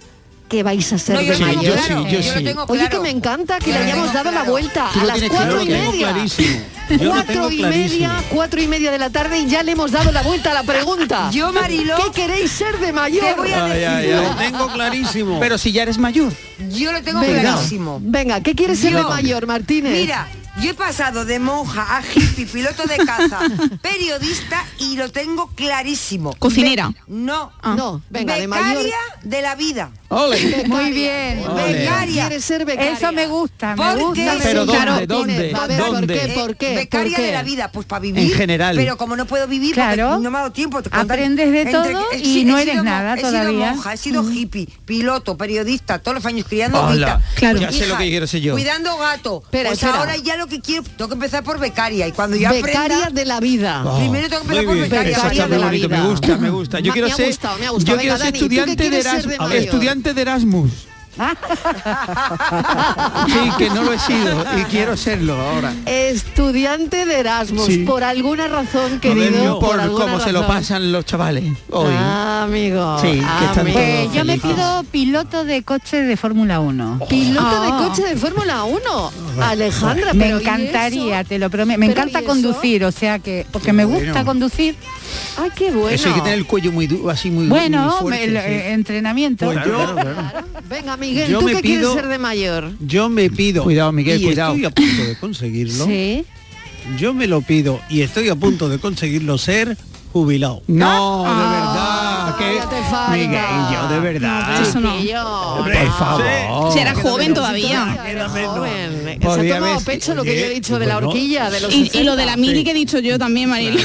[0.49, 1.63] que vais a ser No, yo de sí, mayor?
[1.63, 2.43] yo sí, yo Yo lo sí.
[2.43, 5.63] tengo Oye, que me encanta que le hayamos dado la vuelta a las cuatro claro,
[5.63, 6.15] y media.
[7.07, 10.21] Cuatro y media, cuatro y media de la tarde y ya le hemos dado la
[10.21, 11.29] vuelta a la pregunta.
[11.31, 13.25] Yo, Mariló, ¿Qué queréis ser de mayor?
[13.25, 14.17] Te voy a Ay, decir ay, yo.
[14.19, 14.25] ay.
[14.25, 15.39] Lo tengo clarísimo.
[15.39, 16.31] Pero si ya eres mayor.
[16.69, 17.99] Yo lo tengo Venga, clarísimo.
[18.01, 19.93] venga, ¿qué quieres ser de Yo- mayor, Martínez?
[19.93, 20.27] Mira,
[20.61, 23.39] yo he pasado de monja a hippie, piloto de caza,
[23.81, 26.35] periodista y lo tengo clarísimo.
[26.39, 26.89] Cocinera.
[26.89, 28.85] Be- no, No, venga, de becaria mayor.
[29.23, 29.91] de la vida.
[30.09, 30.65] Ole.
[30.67, 31.43] Muy bien.
[31.47, 31.73] Ole.
[31.73, 32.27] Becaria.
[32.27, 32.91] Quieres ser becaria.
[32.93, 34.35] Eso me gusta, me ¿Por gusta.
[34.43, 34.65] Pero.
[34.65, 35.07] ¿dónde?
[35.07, 35.53] ¿Dónde?
[35.55, 36.31] A ver, ¿por qué?
[36.35, 36.75] ¿Por qué?
[36.75, 38.31] Becaria ¿Por de la vida, pues para vivir.
[38.31, 38.75] En general.
[38.75, 40.09] Pero como no puedo vivir, Claro.
[40.11, 40.81] porque no me ha dado tiempo.
[40.91, 43.49] Aprendes de todo he y si- no he eres sido nada he todavía.
[43.49, 47.19] sido monja, he sido hippie, piloto, periodista, todos los años criando Hola.
[47.35, 47.59] Claro.
[47.59, 48.53] Ya sé lo que quiero ser yo.
[48.53, 49.41] Cuidando gato.
[49.43, 52.07] Espera, pues ahora ya lo que quiero, tengo que empezar por becaria.
[52.07, 53.83] Y cuando ya Becaria aprenda, de la vida.
[53.85, 53.97] Oh.
[53.99, 55.11] primero tengo que empezar por becaria.
[55.11, 55.97] Eso Becaria está de muy la bonito, vida.
[56.03, 56.79] me gusta, me gusta.
[56.79, 57.95] Yo Me- quiero ser, gustado, me ha gustado.
[57.97, 60.87] yo quiero ser estudiante de Erasmus.
[63.27, 65.73] Sí, que no lo he sido y quiero serlo ahora.
[65.85, 67.77] Estudiante de Erasmus, Sí.
[67.79, 69.59] por alguna razón, querido.
[69.59, 71.93] por alguna cómo se lo pasan los chavales hoy.
[71.97, 72.97] Ah, amigo.
[72.99, 73.07] Sí,
[73.39, 73.79] que están amigo.
[73.79, 76.99] Eh, yo me pido piloto de coche de Fórmula 1.
[77.09, 77.65] Piloto Ah.
[77.65, 79.11] de coche de Fórmula 1.
[79.41, 81.79] Alejandra, Me pero ¿y encantaría, te lo prometo.
[81.79, 84.25] Me ¿Pero encanta conducir, o sea que, porque me gusta Bueno.
[84.25, 84.75] conducir.
[85.37, 85.89] Ay, qué bueno.
[85.89, 88.43] Eso hay que tener el cuello muy duro, así muy Bueno, muy fuerte, me- el,
[88.43, 88.51] sí.
[88.51, 89.51] eh, entrenamiento.
[89.53, 89.95] Yo,
[90.69, 92.71] Venga, Miguel, Yo ¿tú me qué quieres pido- ser de mayor?
[92.79, 93.63] yo me pido.
[93.63, 94.53] Cuidado, Miguel, y cuidado.
[94.53, 95.85] Estoy a punto de conseguirlo.
[95.85, 96.25] Sí.
[96.97, 99.77] Yo me lo pido y estoy a punto de conseguirlo ser
[100.11, 100.61] jubilado.
[100.67, 102.35] No, de Ah.
[102.35, 102.37] verdad.
[102.37, 104.61] que Miguel y yo de verdad.
[104.61, 104.93] Eso no.
[104.95, 106.73] Por favor.
[106.73, 107.97] Si era joven todavía.
[108.43, 109.19] Joven.
[109.21, 111.89] Se ha tomado pecho lo que yo he dicho de la horquilla, de los Y,
[111.93, 112.25] y lo de 60.
[112.25, 113.79] la mili que he dicho yo también, Marilo.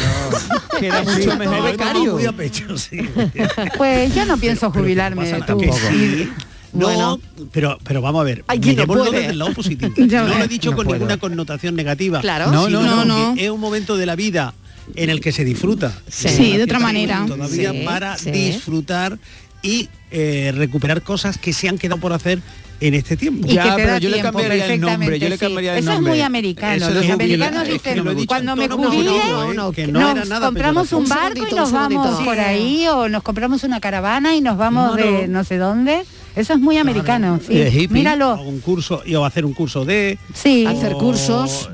[0.78, 2.18] Que era mucho mejor becario.
[3.76, 5.30] Pues yo no pienso jubilarme.
[5.32, 5.44] tú.
[5.46, 5.78] tampoco.
[6.72, 7.20] No, Bueno.
[7.50, 9.10] pero pero vamos a ver, Hay quien no puede.
[9.10, 9.92] desde el lado positivo.
[10.06, 10.98] Ya no lo he dicho No con puedo.
[10.98, 12.20] ninguna connotación negativa.
[12.20, 12.50] Claro.
[12.50, 13.34] no, Sí, no, no, no, no.
[13.40, 14.54] es un momento de la vida
[14.94, 15.92] en el que se disfruta.
[16.08, 16.56] Sí.
[16.56, 17.24] De otra manera.
[17.26, 18.30] Todavía Sí, para sí.
[18.30, 19.18] disfrutar
[19.62, 22.40] y eh, recuperar cosas que se han quedado por hacer
[22.80, 23.46] en este tiempo.
[23.50, 25.44] Y que te da tiempo, perfectamente, sí.
[25.78, 26.76] Eso es muy americano.
[26.76, 29.88] Eso Los es muy- americanos es que dicen, lo cuando me jubile, ¿eh?
[29.90, 33.64] no nos nada compramos un barco y segundito, nos vamos por ahí o nos compramos
[33.64, 35.38] una caravana y nos vamos No, de no.
[35.38, 36.04] no sé dónde.
[36.38, 37.40] Eso es muy americano.
[37.44, 37.52] sí.
[37.54, 38.34] de hippie, Míralo.
[38.34, 40.64] o un curso y o hacer un curso de Sí.
[40.66, 41.68] Hacer cursos.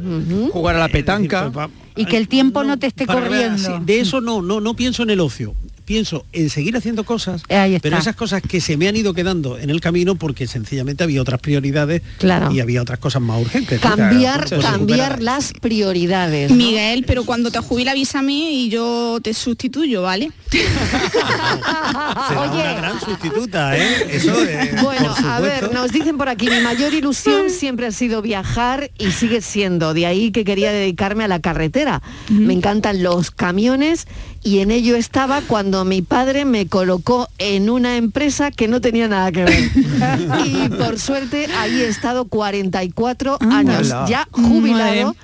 [0.53, 1.50] jugar a la petanca
[1.96, 3.79] Y que el tiempo no te esté corriendo.
[3.81, 5.55] de eso no, no, no pienso en el ocio.
[5.85, 7.42] Pienso en seguir haciendo cosas,
[7.83, 11.20] pero esas cosas que se me han ido quedando en el camino porque sencillamente había
[11.20, 12.51] otras prioridades Claro.
[12.53, 13.81] y había otras cosas más urgentes.
[13.81, 16.51] Cambiar, cambiar las prioridades.
[16.51, 16.57] ¿no?
[16.57, 20.31] Miguel, pero cuando te jubila avísame y yo te sustituyo, ¿vale?
[20.51, 24.07] Será una gran sustituta, ¿eh?
[24.11, 28.23] Eso es, Bueno, a ver, nos dicen por aquí, mi mayor ilusión siempre ha sido
[28.23, 32.03] viajar y sigue siendo, de ahí que quería dedicarme a la carretera.
[32.31, 34.07] Me encantan los camiones
[34.44, 39.09] y en ello estaba cuando mi padre me colocó en una empresa que no tenía
[39.09, 39.70] nada que ver.
[40.44, 44.07] y por suerte ahí he estado 44 años, Anda.
[44.07, 45.18] ya jubilado, Madre.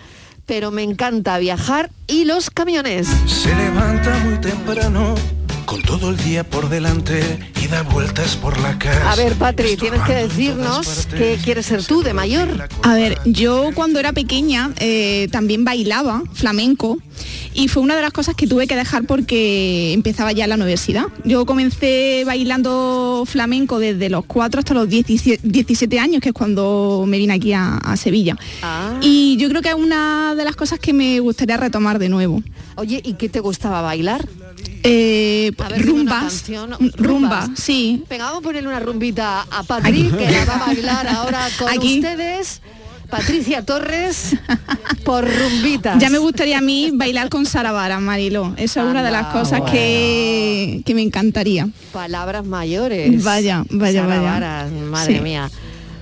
[0.47, 3.09] pero me encanta viajar y los camiones.
[3.27, 5.15] Se levanta muy temprano,
[5.67, 9.13] con todo el día por delante y da vueltas por la casa.
[9.13, 12.69] A ver, Patri, tienes que decirnos qué quieres ser tú de mayor.
[12.83, 16.99] A ver, yo cuando era pequeña eh, también bailaba flamenco
[17.55, 21.05] y fue una de las cosas que tuve que dejar porque empezaba ya la universidad.
[21.25, 27.05] Yo comencé bailando flamenco desde los 4 hasta los 17, 17 años, que es cuando
[27.07, 28.37] me vine aquí a, a Sevilla.
[29.01, 32.43] Y yo creo que es una de las cosas que me gustaría retomar de nuevo.
[32.77, 34.27] Oye, ¿y qué te gustaba bailar?
[34.83, 37.51] Eh, ver, rumbas, rumbas, rumbas.
[37.55, 38.03] sí.
[38.09, 41.69] Venga, vamos a ponerle una rumbita a Patri, que la va a bailar ahora con
[41.73, 41.97] Aquí.
[41.97, 42.63] ustedes.
[43.11, 44.37] Patricia Torres,
[45.05, 45.99] por rumbitas.
[46.01, 48.55] Ya me gustaría a mí bailar con Sara Vara, Marilo.
[48.57, 51.69] Esa es una de las Anda, cosas que, que me encantaría.
[51.93, 53.23] Palabras mayores.
[53.25, 54.67] Vaya, vaya, Sara vaya.
[54.91, 55.21] Madre Sí.
[55.21, 55.51] mía.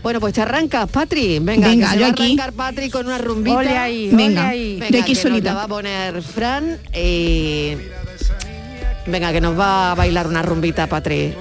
[0.02, 1.38] Bueno, pues te arrancas, Patri.
[1.40, 2.22] Venga, Venga, yo va aquí.
[2.22, 3.56] a arrancar Patri con una rumbita.
[3.56, 4.76] Ole ahí, Venga, ole ahí.
[4.80, 5.50] de aquí que nos solita.
[5.50, 7.72] la va a poner Fran y...
[9.06, 11.32] Venga, que nos va a bailar una rumbita, Patri.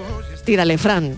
[0.45, 1.15] Tírale, Fran.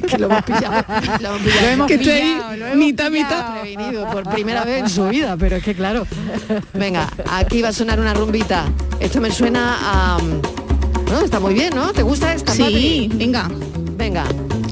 [0.08, 0.84] que lo hemos pillado.
[1.20, 1.60] Lo hemos pillado.
[1.62, 3.36] Lo hemos Que estoy ahí pillado, lo hemos mitad, pillado.
[3.42, 3.60] mitad.
[3.60, 6.06] Prevenido por primera vez en su vida, pero es que claro.
[6.74, 8.64] Venga, aquí va a sonar una rumbita.
[9.00, 10.18] Esto me suena a...
[11.10, 11.92] No, está muy bien, ¿no?
[11.92, 13.10] ¿Te gusta esta, Sí, Patri?
[13.14, 13.48] venga.
[13.96, 14.24] Venga.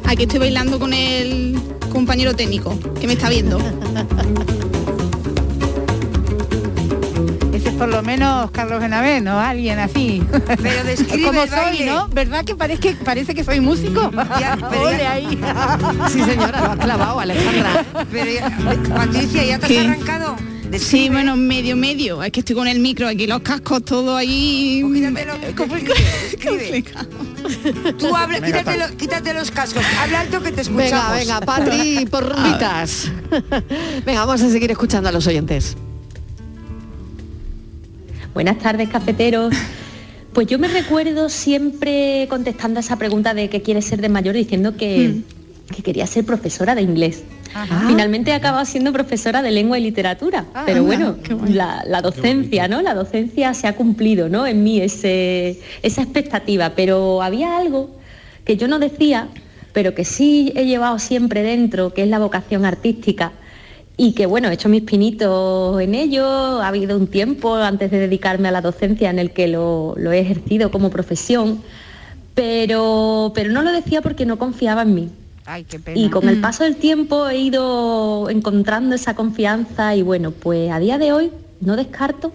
[0.05, 1.59] Aquí estoy bailando con el
[1.91, 3.59] compañero técnico que me está viendo.
[7.77, 9.39] Por lo menos Carlos Benavent, ¿no?
[9.39, 10.23] Alguien así.
[10.63, 11.87] Pero describe Como el soy, baile.
[11.87, 12.09] ¿no?
[12.09, 14.11] ¿Verdad que parece que, parece que soy músico?
[14.41, 15.39] Ya, pero Ole ya- ahí.
[16.13, 17.85] Sí, señora, lo has clavado, Alejandra.
[18.11, 18.57] Pero ya-
[18.95, 19.81] Patricia, ¿ya te ¿Qué?
[19.81, 20.37] has arrancado?
[20.79, 22.23] Sí, bueno, medio, medio.
[22.23, 24.83] Es que estoy con el micro, aquí los cascos todo ahí.
[26.45, 27.07] Complicado.
[27.99, 30.91] Tú habla, quítate, lo- quítate los cascos, habla alto que te escuchamos.
[30.91, 33.11] Venga, venga, Patri, por rumbitas.
[34.05, 35.77] Venga, vamos a seguir escuchando a los oyentes.
[38.37, 39.55] Buenas tardes, cafeteros.
[40.35, 44.35] Pues yo me recuerdo siempre contestando a esa pregunta de qué quieres ser de mayor
[44.35, 45.23] diciendo que,
[45.75, 47.25] que quería ser profesora de inglés.
[47.87, 51.17] Finalmente he acabado siendo profesora de lengua y literatura, pero anda, bueno,
[51.49, 52.83] la, la docencia, ¿no?
[52.83, 54.47] La docencia se ha cumplido, ¿no?
[54.47, 57.97] En mí ese, esa expectativa, pero había algo
[58.45, 59.29] que yo no decía,
[59.73, 63.33] pero que sí he llevado siempre dentro, que es la vocación artística
[63.97, 67.99] y que bueno, he hecho mis pinitos en ello, ha habido un tiempo antes de
[67.99, 71.63] dedicarme a la docencia en el que lo, lo he ejercido como profesión,
[72.35, 75.09] pero, pero no lo decía porque no confiaba en mí.
[75.47, 75.99] Ay, qué pena.
[75.99, 80.79] Y con el paso del tiempo he ido encontrando esa confianza y bueno, pues a
[80.79, 81.31] día de hoy
[81.61, 82.33] no descarto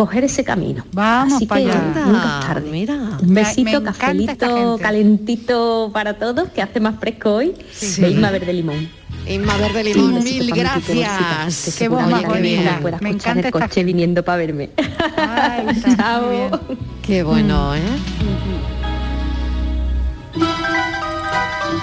[0.00, 0.82] coger ese camino.
[0.92, 1.80] Vamos Así para que allá.
[2.06, 2.70] nunca es tarde.
[2.70, 2.94] Mira.
[3.22, 8.00] Un besito, esta cafelito, calentito para todos, que hace más fresco hoy, Sí.
[8.00, 8.88] de Isma Verde Limón.
[9.28, 11.64] Inma Verde Limón, besito mil gracias.
[11.66, 12.80] que Qué bomba bonita.
[12.82, 14.70] me Me encanta el esta coche viniendo para verme.
[15.18, 16.58] Ay, Chao.
[17.02, 17.80] Qué bueno, ¿eh?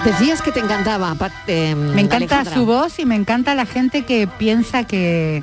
[0.04, 1.14] Decías que te encantaba,
[1.46, 2.54] eh, Me encanta Alejandra.
[2.54, 5.42] su voz y me encanta la gente que piensa que,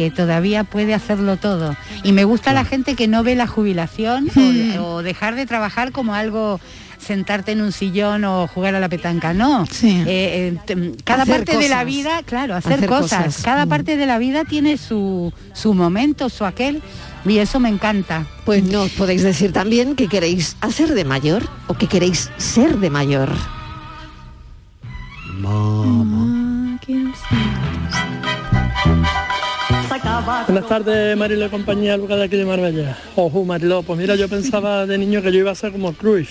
[0.00, 1.76] que todavía puede hacerlo todo.
[2.04, 4.78] Y me gusta la gente que no ve la jubilación Hmm.
[4.78, 6.58] o, o dejar de trabajar como algo
[6.98, 9.66] sentarte en un sillón o jugar a la petanca, no.
[9.66, 10.02] Sí.
[10.06, 13.24] Eh, eh, te- cada Hacer parte de la vida, claro, hacer, Hacer cosas.
[13.26, 13.42] cosas.
[13.42, 13.68] Cada Mm.
[13.68, 16.82] parte de la vida tiene su, su momento, su aquel,
[17.26, 18.24] y eso me encanta.
[18.46, 22.88] Pues nos podéis decir también qué queréis hacer de mayor o qué queréis ser de
[22.90, 23.30] mayor.
[30.46, 32.96] Buenas tardes, Marilo y compañía, Lucas de aquí de Marbella.
[33.16, 36.28] Ojo, Marilo, pues mira, yo pensaba de niño que yo iba a ser como Cruz.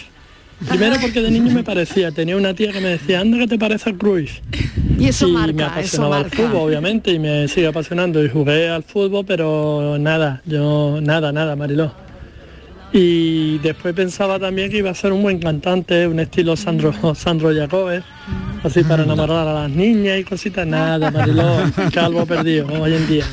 [0.68, 3.58] Primero porque de niño me parecía, tenía una tía que me decía, anda que te
[3.58, 4.42] parece a Cruz.
[5.00, 6.38] Y eso me marca, eso apasionaba el marca.
[6.38, 8.24] fútbol, obviamente, y me sigue apasionando.
[8.24, 11.92] Y jugué al fútbol, pero nada, yo nada, nada, Mariló.
[12.92, 17.54] Y después pensaba también que iba a ser un buen cantante, un estilo Sandro, Sandro
[17.56, 18.04] Jacobes,
[18.64, 20.68] así para enamorar a las niñas y cositas.
[20.68, 21.58] Nada, Mariló,
[21.94, 23.26] calvo perdido hoy en día.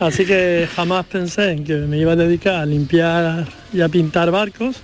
[0.00, 4.30] Así que jamás pensé en que me iba a dedicar a limpiar y a pintar
[4.30, 4.76] barcos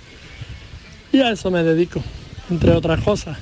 [1.11, 2.03] y a eso me dedico,
[2.51, 3.35] entre otras cosas.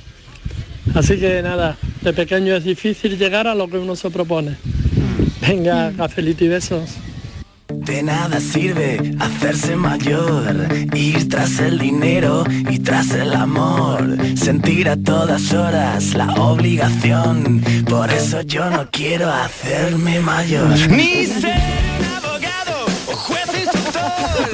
[0.94, 4.56] Así que nada, de pequeño es difícil llegar a lo que uno se propone.
[5.46, 6.96] Venga, cafelito y besos.
[7.68, 14.96] De nada sirve hacerse mayor, ir tras el dinero y tras el amor, sentir a
[14.96, 17.62] todas horas la obligación.
[17.88, 20.68] Por eso yo no quiero hacerme mayor.
[20.90, 21.60] Ni ser
[21.98, 24.48] un abogado o juez instructor,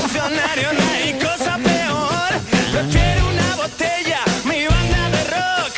[0.00, 2.40] funcionario, no hay cosa peor.
[2.72, 5.72] Prefiero una botella, mi banda de rock.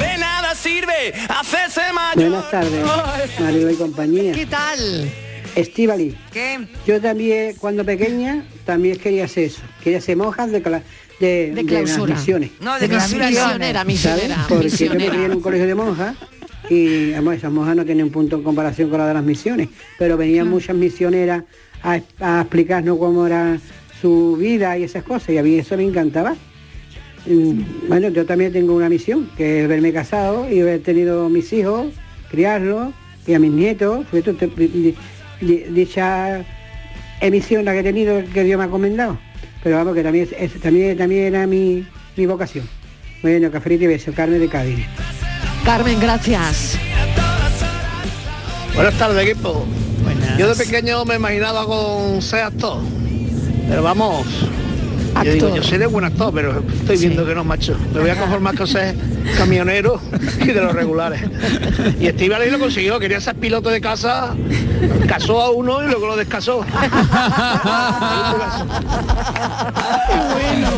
[0.00, 2.30] De nada sirve hacerse mayor.
[2.30, 4.32] Buenas tardes, Marilo y compañía.
[4.32, 5.12] ¿Qué tal?
[5.56, 6.14] Estivali.
[6.32, 6.58] ¿Qué?
[6.86, 9.62] Yo también, cuando pequeña, también quería hacer eso.
[9.82, 10.82] Quería ser monja de, cla-
[11.18, 12.50] de, De de las misiones.
[12.60, 14.46] No, de De clausura misionera, misionera, ¿sabes?
[14.48, 15.10] Porque yo me misionera.
[15.12, 16.16] crié en un colegio de monjas
[16.68, 19.68] y además, esas monjas no tienen un punto en comparación con la de las misiones,
[19.98, 21.42] pero venían muchas misioneras
[21.82, 23.58] a, a explicarnos cómo era
[24.00, 26.36] su vida y esas cosas y a mí eso me encantaba.
[27.26, 31.52] Mm, Bueno, yo también tengo una misión, que es verme casado y haber tenido mis
[31.52, 31.86] hijos,
[32.30, 32.92] criarlos
[33.26, 34.04] y a mis nietos,
[35.40, 36.44] dicha
[37.20, 39.18] emisión la que he tenido que Dios me ha encomendado.
[39.62, 42.68] Pero vamos, que también, es- también, también era mi, mi vocación.
[43.22, 44.86] Bueno, cafelito y beso, carne de Cádiz.
[45.64, 46.78] Carmen, gracias.
[48.74, 49.64] Buenas tardes, equipo.
[50.38, 52.82] Yo de pequeño me imaginaba con ser actor.
[53.68, 54.26] Pero vamos.
[55.26, 57.76] Yo digo, yo seré buen actor, pero estoy viendo que no, macho.
[57.92, 58.94] Me voy a conformar con ser
[59.36, 60.00] camionero
[60.40, 61.20] y de los regulares.
[61.98, 64.36] Y Estivali lo consiguió, quería ser piloto de casa,
[65.08, 66.64] casó a uno y luego lo descasó.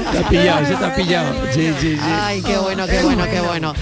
[0.09, 1.34] Ha pillado, se ha pillado.
[1.53, 2.01] Sí, sí, sí.
[2.03, 3.74] Ay, qué bueno, qué bueno, qué bueno.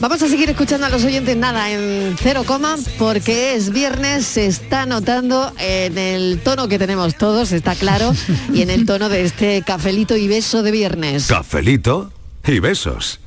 [0.00, 4.46] Vamos a seguir escuchando a los oyentes nada en cero coma porque es viernes, se
[4.46, 8.14] está notando en el tono que tenemos todos, está claro,
[8.54, 11.26] y en el tono de este cafelito y beso de viernes.
[11.26, 12.10] Cafelito
[12.46, 13.20] y besos.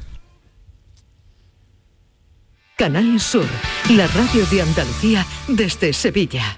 [2.75, 3.45] Canal Sur,
[3.91, 6.57] la radio de Andalucía desde Sevilla.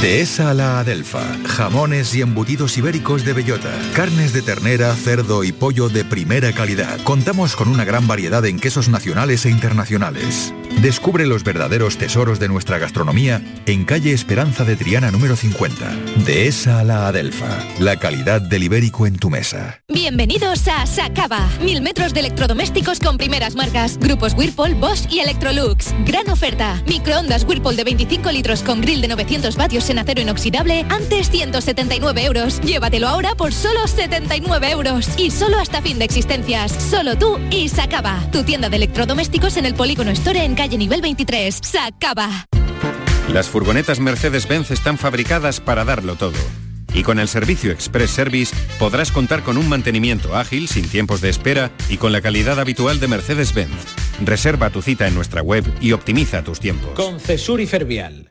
[0.00, 1.22] Dehesa a la Adelfa.
[1.46, 3.70] Jamones y embutidos ibéricos de bellota.
[3.94, 7.00] Carnes de ternera, cerdo y pollo de primera calidad.
[7.04, 10.52] Contamos con una gran variedad en quesos nacionales e internacionales.
[10.82, 15.96] Descubre los verdaderos tesoros de nuestra gastronomía en calle Esperanza de Triana número 50.
[16.26, 17.58] Dehesa a la Adelfa.
[17.78, 19.80] La calidad del ibérico en tu mesa.
[19.88, 21.48] Bienvenidos a Sacaba.
[21.62, 23.96] Mil metros de electrodomésticos con primeras marcas.
[23.98, 25.94] Grupos Whirlpool, Bosch y Electrolux.
[26.04, 26.82] Gran oferta.
[26.86, 30.86] Microondas Whirlpool de 25 litros con grill de 900 vatios en acero inoxidable.
[30.88, 32.60] Antes 179 euros.
[32.62, 35.08] Llévatelo ahora por solo 79 euros.
[35.18, 36.72] Y solo hasta fin de existencias.
[36.72, 38.26] Solo tú y Sacaba.
[38.32, 41.60] Tu tienda de electrodomésticos en el Polígono Store en calle nivel 23.
[41.62, 42.46] Sacaba.
[43.30, 46.38] Las furgonetas Mercedes-Benz están fabricadas para darlo todo.
[46.94, 51.28] Y con el servicio Express Service podrás contar con un mantenimiento ágil, sin tiempos de
[51.28, 53.96] espera y con la calidad habitual de Mercedes-Benz.
[54.24, 56.92] Reserva tu cita en nuestra web y optimiza tus tiempos.
[56.94, 58.30] Concesur y Fervial,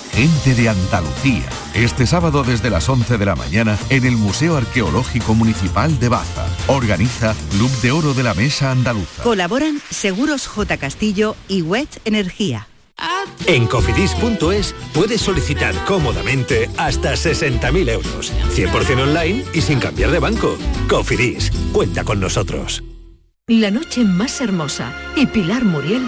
[0.13, 1.47] Gente de Andalucía.
[1.73, 6.45] Este sábado desde las 11 de la mañana en el Museo Arqueológico Municipal de Baza.
[6.67, 9.23] Organiza Club de Oro de la Mesa Andaluza.
[9.23, 10.77] Colaboran Seguros J.
[10.77, 12.67] Castillo y Wet Energía.
[13.47, 20.57] En cofidis.es puedes solicitar cómodamente hasta 60.000 euros, 100% online y sin cambiar de banco.
[20.87, 22.83] Cofidis, cuenta con nosotros.
[23.47, 26.07] La noche más hermosa y Pilar Muriel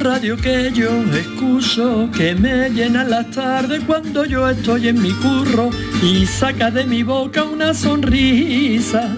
[0.00, 5.68] Radio que yo escucho, que me llena las tardes cuando yo estoy en mi curro
[6.02, 9.14] y saca de mi boca una sonrisa.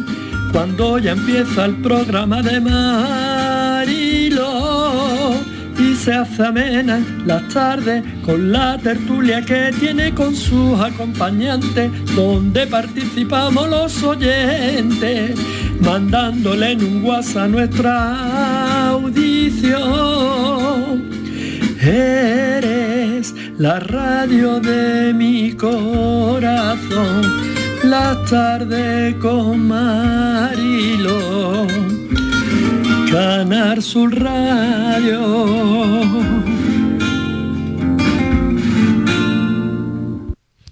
[0.52, 3.92] Cuando ya empieza el programa de Marilo
[5.78, 12.66] y se hace amena las tardes con la tertulia que tiene con sus acompañantes, donde
[12.66, 15.38] participamos los oyentes,
[15.80, 19.72] mandándole en un WhatsApp nuestra audición.
[21.80, 27.22] Eres la radio de mi corazón,
[27.84, 31.66] la tarde con Marilo,
[33.10, 35.22] Canar Sur Radio.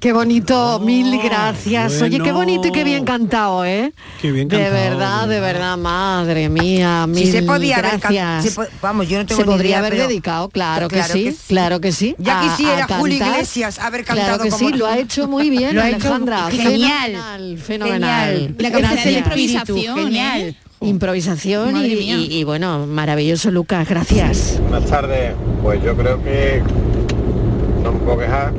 [0.01, 2.01] Qué bonito, mil gracias.
[2.01, 3.93] Oye, qué bonito y qué bien cantado, ¿eh?
[4.23, 8.45] Qué bien De verdad, de verdad, madre mía, mil Si se podía gracias.
[8.45, 11.07] se po- vamos, yo no tengo Se ni podría idea, haber pero- dedicado, claro, Claro
[11.13, 11.39] que, sí, que sí.
[11.49, 12.15] claro que sí.
[12.19, 13.17] Ya a- quisiera a Julio.
[13.27, 15.97] Iglesias haber Claro cantado que como sí, lo ha hecho muy bien, Lo ha hecho
[16.09, 16.51] Alejandra.
[16.51, 17.13] genial.
[17.13, 18.31] Fenomenal, fenomenal.
[18.33, 18.55] Genial.
[18.59, 20.41] La capacidad de improvisación, genial.
[20.41, 20.55] ¿eh?
[20.81, 22.17] Improvisación y, mía.
[22.17, 24.59] y- y bueno, maravilloso Lucas, gracias.
[24.63, 25.35] Buenas tardes.
[25.63, 26.63] Pues yo creo que
[27.85, 28.55] no me puedo quejar.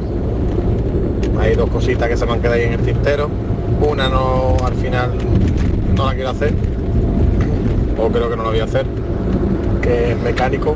[1.42, 3.28] Hay dos cositas que se me han quedado ahí en el tintero.
[3.82, 5.10] Una no, al final
[5.96, 6.54] no la quiero hacer.
[7.98, 8.86] O creo que no la voy a hacer.
[9.82, 10.76] Que es mecánico.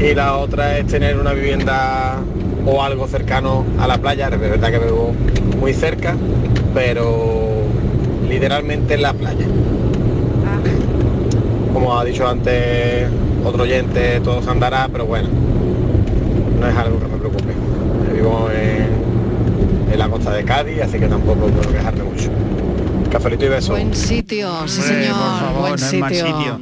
[0.00, 2.18] Y la otra es tener una vivienda
[2.66, 4.28] o algo cercano a la playa.
[4.28, 5.14] De verdad que vivo
[5.60, 6.16] muy cerca,
[6.74, 7.62] pero
[8.28, 9.46] literalmente en la playa.
[11.72, 13.06] Como ha dicho antes
[13.44, 15.28] otro oyente, todo se andará, pero bueno,
[16.60, 17.52] no es algo que me preocupe.
[19.92, 22.30] En, la costa de Cádiz, así que tampoco puedo quejarme mucho.
[23.10, 23.72] Cafelito y beso.
[23.72, 26.26] Buen sitio, sí Hombre, señor, por favor, buen no mal sitio.
[26.26, 26.60] sitio.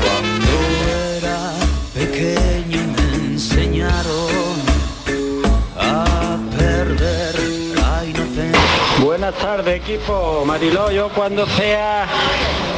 [0.00, 0.52] Cuando
[1.16, 1.38] era
[1.94, 4.54] pequeño me enseñaron
[5.78, 7.34] a perder
[7.76, 9.04] la inocencia.
[9.04, 12.03] Buenas tardes equipo, Mariló, yo cuando sea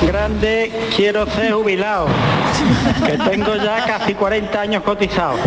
[0.07, 2.07] grande quiero ser jubilado,
[3.07, 5.41] que tengo ya casi 40 años cotizados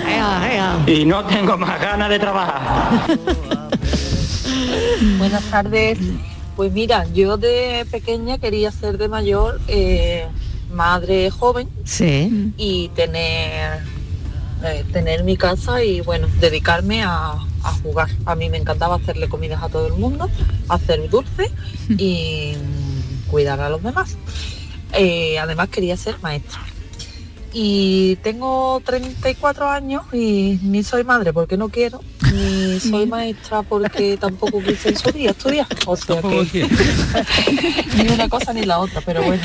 [0.87, 2.61] y no tengo más ganas de trabajar.
[5.17, 5.97] Buenas tardes.
[6.55, 10.25] Pues mira, yo de pequeña quería ser de mayor eh,
[10.73, 12.51] madre joven Sí.
[12.57, 13.79] y tener
[14.65, 17.31] eh, tener mi casa y bueno, dedicarme a,
[17.63, 18.09] a jugar.
[18.25, 20.29] A mí me encantaba hacerle comidas a todo el mundo,
[20.67, 21.49] hacer dulce
[21.97, 22.88] y mm,
[23.29, 24.17] cuidar a los demás.
[24.93, 26.61] Eh, además quería ser maestra.
[27.53, 32.01] Y tengo 34 años y ni soy madre porque no quiero,
[32.33, 35.67] ni soy maestra porque tampoco quise en su día estudiar.
[35.85, 36.67] O sea que
[38.03, 39.41] ni una cosa ni la otra, pero bueno,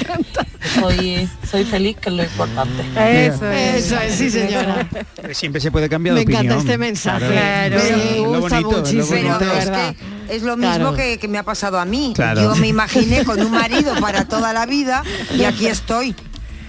[0.81, 2.83] soy, soy feliz que es lo importante.
[3.27, 3.85] Eso es.
[3.87, 4.87] Eso es, sí señora.
[5.33, 6.45] Siempre se puede cambiar Me de opinión.
[6.47, 7.27] encanta este mensaje.
[7.27, 7.77] Claro.
[7.77, 9.39] Me Es lo gusta bonito, es lo muchísimo, bonito.
[9.39, 9.95] de Pero es verdad.
[10.29, 10.95] que es lo mismo Claro.
[10.95, 12.13] que, que me ha pasado a mí.
[12.15, 12.43] Claro.
[12.43, 15.03] Yo me imaginé con un marido para toda la vida
[15.35, 16.15] y aquí estoy.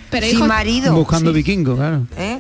[0.10, 0.94] Pero sin hijo- marido.
[0.94, 2.06] Buscando vikingo, claro.
[2.18, 2.40] ¿eh?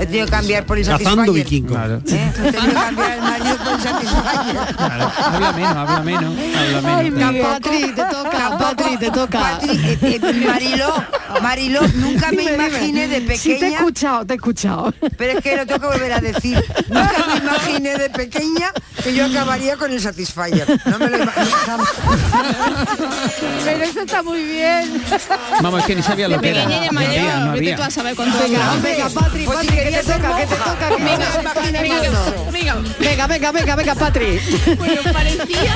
[0.00, 1.68] He tenido que cambiar por el Cazando vikingo.
[1.74, 2.02] Claro.
[2.08, 2.30] ¿eh?
[2.38, 3.35] He tenido que cambiar el marido
[3.76, 4.58] el Satisfyer.
[4.78, 6.34] Habla menos, habla menos,
[6.76, 7.20] habla menos.
[7.20, 9.38] Tampoco- Patri, te toca, Patri, te toca.
[9.40, 10.94] Patri, eh, eh, Mariló,
[11.42, 12.68] Mariló, nunca me Dime, dime.
[12.68, 13.38] imaginé de pequeña.
[13.38, 14.94] Sí, te he escuchado, te he escuchado.
[15.16, 16.62] Pero es que lo tengo que volver a decir.
[16.88, 18.72] Nunca me imaginé de pequeña
[19.02, 20.80] que yo acabaría con el Satisfyer.
[20.86, 21.50] No me lo imaginé.
[23.64, 25.02] Pero eso está muy bien.
[25.62, 26.64] Vamos, es que ni sabía lo que era.
[26.64, 29.44] pequeña y de No había, mayor, no vete tú a saber cuánto Venga, venga, Patri,
[29.44, 31.26] Pues si Patri, que te toca, que te toca, venga.
[32.98, 34.38] Venga, venga, venga, venga, Patri.
[34.78, 35.74] Bueno, parecía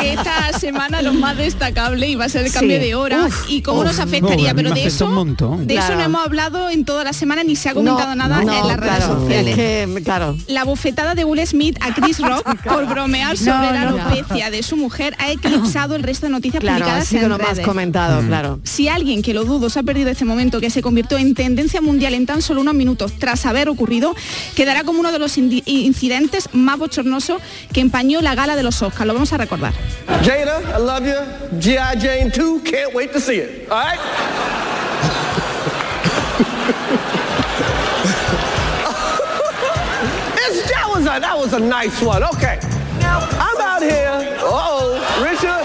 [0.00, 2.82] que esta semana lo más destacable iba a ser el cambio Sí.
[2.84, 3.86] de hora Uf, y cómo uf.
[3.86, 5.66] nos afectaría, pero de eso, un montón.
[5.66, 5.98] de eso Claro.
[6.00, 8.68] no hemos hablado en toda la semana ni se ha comentado No, nada no, en
[8.68, 9.50] las redes claro, sociales.
[9.50, 9.56] Es
[9.94, 10.36] que, claro.
[10.48, 14.02] La bofetada de Will Smith a Chris Rock por bromear sobre la no.
[14.02, 17.28] alopecia de su mujer ha eclipsado el resto de noticias Claro, ha publicadas sido en
[17.30, 17.66] lo más redes.
[17.66, 18.58] comentado, claro.
[18.64, 21.80] Si alguien que lo dudo se ha perdido este momento que se convirtió en tendencia
[21.80, 24.14] mundial en tan solo unos minutos tras haber ocurrido,
[24.54, 26.95] quedará como uno de los incidentes más bochornosos
[27.72, 29.06] que empañó la gala de los Oscars.
[29.06, 29.72] Lo vamos a recordar.
[30.22, 31.60] Jada, I love you.
[31.60, 31.96] G.I.
[31.96, 33.68] Jane 2, can't wait to see it.
[33.70, 33.98] All right?
[41.06, 42.24] That, was a, nice one.
[42.24, 42.58] Okay.
[42.98, 44.10] Now, I'm out here.
[44.40, 45.46] Uh-oh, Richard.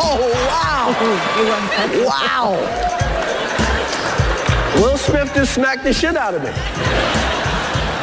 [0.00, 0.94] oh, wow.
[2.06, 2.54] Wow.
[4.76, 7.35] Will Smith just smacked the shit out of me.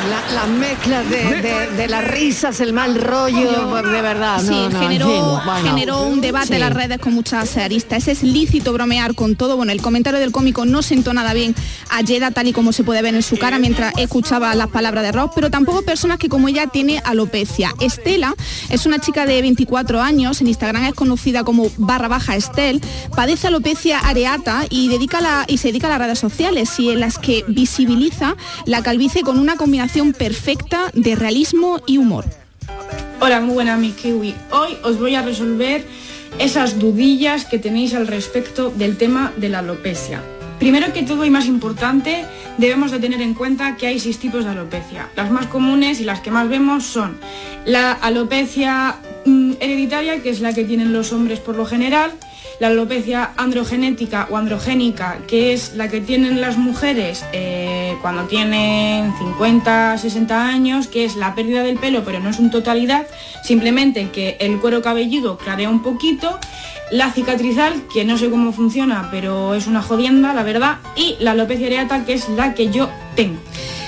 [0.10, 4.39] La- las mezclas de, de- de las risas, el mal rollo, de verdad.
[4.41, 5.70] Sí, no, no, en generó, fin, bueno.
[5.70, 6.54] generó un debate Sí.
[6.56, 8.08] en las redes con muchas aristas.
[8.08, 9.56] Es lícito bromear con todo.
[9.56, 11.56] Bueno, el comentario del cómico no sentó nada bien
[11.89, 15.04] a Jeda, tal y como se puede ver en su cara mientras escuchaba las palabras
[15.04, 17.74] de Rock, pero tampoco personas que como ella tiene alopecia.
[17.80, 18.36] Estela
[18.70, 22.82] es una chica de 24 años, en Instagram es conocida como barra baja Estel,
[23.16, 26.99] padece alopecia areata y, dedica la, y se dedica a las redes sociales y en
[26.99, 28.36] las que visibiliza
[28.66, 32.25] la calvicie con una combinación perfecta de realismo y humor.
[33.21, 34.33] Hola, muy buenas mi kiwi.
[34.49, 35.85] Hoy os voy a resolver
[36.39, 40.23] esas dudillas que tenéis al respecto del tema de la alopecia.
[40.57, 42.25] Primero que todo y más importante,
[42.57, 45.09] debemos de tener en cuenta que hay seis tipos de alopecia.
[45.15, 47.17] Las más comunes y las que más vemos son
[47.65, 48.95] la alopecia
[49.26, 52.11] hereditaria, que es la que tienen los hombres por lo general,
[52.59, 59.13] la alopecia androgenética o androgénica, que es la que tienen las mujeres eh, cuando tienen
[59.17, 63.07] 50, 60 años, que es la pérdida del pelo, pero no es en totalidad,
[63.43, 66.39] simplemente que el cuero cabelludo clarea un poquito,
[66.91, 71.32] la cicatrizal, que no sé cómo funciona, pero es una jodienda, la verdad, y la
[71.32, 73.39] alopecia areata, que es la que yo tengo.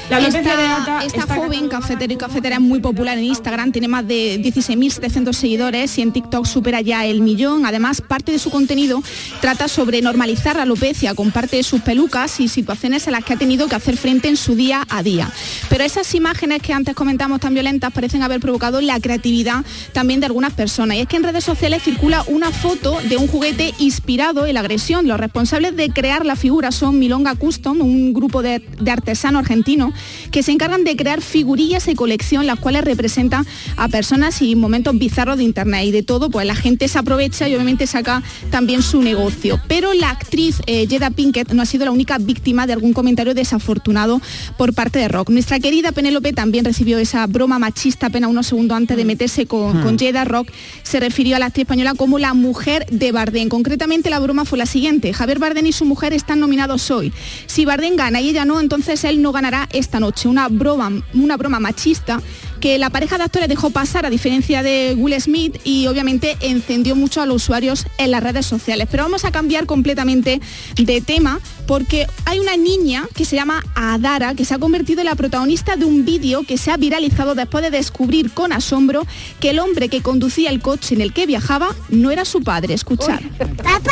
[0.07, 4.39] La esta, esta joven cafetero y cafetera es muy popular en Instagram, tiene más de
[4.39, 7.65] 16.700 seguidores y en TikTok supera ya el millón.
[7.65, 9.01] Además, parte de su contenido
[9.41, 13.67] trata sobre normalizar la alopecia, comparte sus pelucas y situaciones en las que ha tenido
[13.67, 15.31] que hacer frente en su día a día.
[15.69, 20.27] Pero esas imágenes que antes comentamos tan violentas parecen haber provocado la creatividad también de
[20.27, 20.97] algunas personas.
[20.97, 24.59] Y es que en redes sociales circula una foto de un juguete inspirado en la
[24.59, 25.07] agresión.
[25.07, 29.94] Los responsables de crear la figura son Milonga Custom, un grupo de, de artesanos argentinos
[30.31, 33.45] que se encargan de crear figurillas de colección, las cuales representan
[33.77, 35.85] a personas y momentos bizarros de internet.
[35.85, 39.59] Y de todo, pues la gente se aprovecha y obviamente saca también su negocio.
[39.67, 44.21] Pero la actriz eh, Pinkett no ha sido la única víctima de algún comentario desafortunado
[44.57, 45.29] por parte de Rock.
[45.29, 49.81] Nuestra querida Penélope también recibió esa broma machista apenas unos segundos antes de meterse con,
[49.81, 50.25] con Jada.
[50.25, 50.49] Rock
[50.83, 53.49] se refirió a la actriz española como la mujer de Bardem.
[53.49, 55.13] Concretamente la broma fue la siguiente.
[55.13, 57.13] Javier Bardem y su mujer están nominados hoy.
[57.45, 60.27] Si Bardem gana y ella no, entonces él no ganará esta noche.
[60.27, 62.21] Una broma, una broma machista
[62.59, 66.95] que la pareja de actores dejó pasar a diferencia de Will Smith y obviamente encendió
[66.95, 68.88] mucho a los usuarios en las redes sociales.
[68.89, 70.41] Pero vamos a cambiar completamente
[70.75, 75.07] de tema porque hay una niña que se llama Adara que se ha convertido en
[75.07, 79.05] la protagonista de un vídeo que se ha viralizado después de descubrir con asombro
[79.39, 82.73] que el hombre que conducía el coche en el que viajaba no era su padre.
[82.73, 83.21] Escuchar.
[83.38, 83.91] ¿Papá?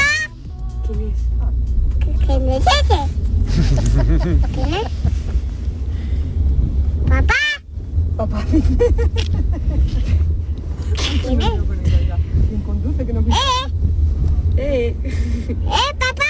[2.26, 2.64] ¿Quién es?
[4.54, 5.03] ¿Quién es?
[7.14, 7.36] ¿Papá?
[8.18, 8.44] Papá.
[11.22, 11.52] ¿Quién es?
[12.50, 13.24] ¿Quién conduce que no
[14.58, 14.96] Eh.
[14.96, 14.96] Eh,
[16.00, 16.24] papá.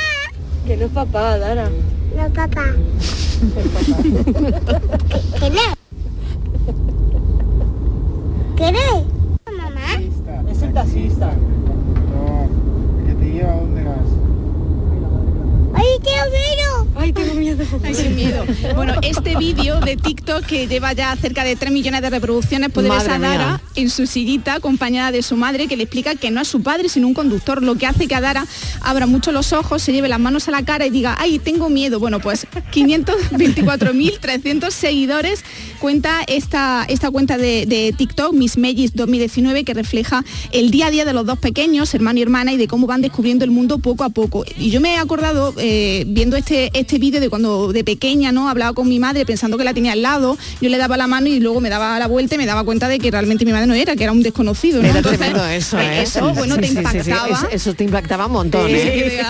[0.66, 1.70] No es papá, Dara.
[1.70, 2.66] No, papá.
[5.40, 5.62] ¿Qué no?
[8.58, 9.06] ¿Qué no?
[9.56, 10.02] Mamá.
[10.52, 11.32] Es el taxista.
[12.12, 12.50] No,
[13.08, 14.10] que te lleva a donde vas.
[15.76, 16.63] ¡Ay, tengo miedo!
[17.04, 17.66] Ay, tengo miedo.
[17.84, 18.46] Ay, sin miedo.
[18.76, 22.90] Bueno, este vídeo de TikTok que lleva ya cerca de 3 millones de reproducciones puede
[22.90, 23.62] ver a Dara mía.
[23.76, 26.88] en su sillita acompañada de su madre que le explica que no es su padre
[26.88, 28.48] sino un conductor, lo que hace que a Dara
[28.80, 31.70] abra mucho los ojos, se lleve las manos a la cara y diga, ay, tengo
[31.70, 32.00] miedo.
[32.00, 35.44] Bueno, pues 524.300 seguidores
[35.88, 40.24] cuenta esta, esta cuenta de, de TikTok, Miss Mellis 2019, que refleja
[40.54, 43.02] el día a día de los dos pequeños, hermano y hermana, y de cómo van
[43.02, 44.46] descubriendo el mundo poco a poco.
[44.58, 48.48] Y yo me he acordado, eh, viendo este, este vídeo de cuando de pequeña, ¿no?
[48.48, 51.28] Hablaba con mi madre pensando que la tenía al lado, yo le daba la mano
[51.28, 53.68] y luego me daba la vuelta y me daba cuenta de que realmente mi madre
[53.68, 54.82] no era, que era un desconocido.
[54.82, 54.88] ¿no?
[54.88, 56.04] Era Entonces, tremendo eso, eh, ¿eh?
[56.04, 57.50] Eso, bueno, Sí, te sí, sí, sí, impactaba.
[57.52, 59.22] Eso, te impactaba un montón, Sí, ¿eh?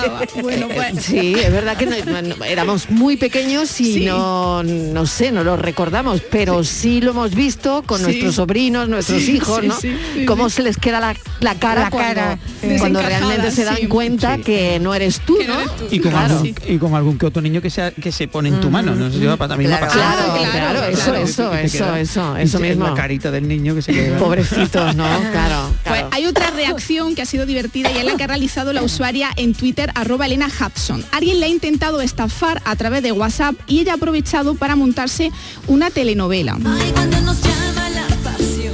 [0.43, 1.03] Bueno, pues.
[1.03, 5.57] Sí, es verdad que no- no- éramos muy pequeños y no, no sé, no lo
[5.57, 8.03] recordamos, pero sí, lo hemos visto con Sí.
[8.05, 9.75] nuestros sobrinos, nuestros Sí, hijos, sí, ¿no?
[9.79, 10.57] sí, sí, Cómo sí.
[10.57, 12.39] se les queda la, la cara La cuando, cara,
[12.79, 13.87] cuando realmente se dan sí.
[13.87, 15.59] cuenta que no eres tú, no ¿no?
[15.61, 15.85] eres tú.
[15.91, 16.33] Y con, Claro.
[16.35, 18.95] algún, y con algún que otro niño que se, que se pone en tu mano,
[18.95, 19.87] no sé si va para también Claro.
[19.91, 21.17] Claro, Claro, claro, claro, eso, claro.
[21.17, 22.87] eso, eso, eso, eso mismo.
[22.87, 24.17] La carita del niño que se queda.
[24.17, 25.03] Pobrecitos, ¿no?
[25.31, 26.09] Claro, Pues claro.
[26.11, 29.29] hay otra reacción que ha sido divertida y es la que ha realizado la usuaria
[29.35, 31.03] en Twitter, arroba Elena Hudson.
[31.11, 35.31] Alguien le ha intentado estafar a través de WhatsApp y ella ha aprovechado para montarse
[35.67, 36.32] una telenovela.
[36.33, 38.73] Ay, cuando nos llama la pasión,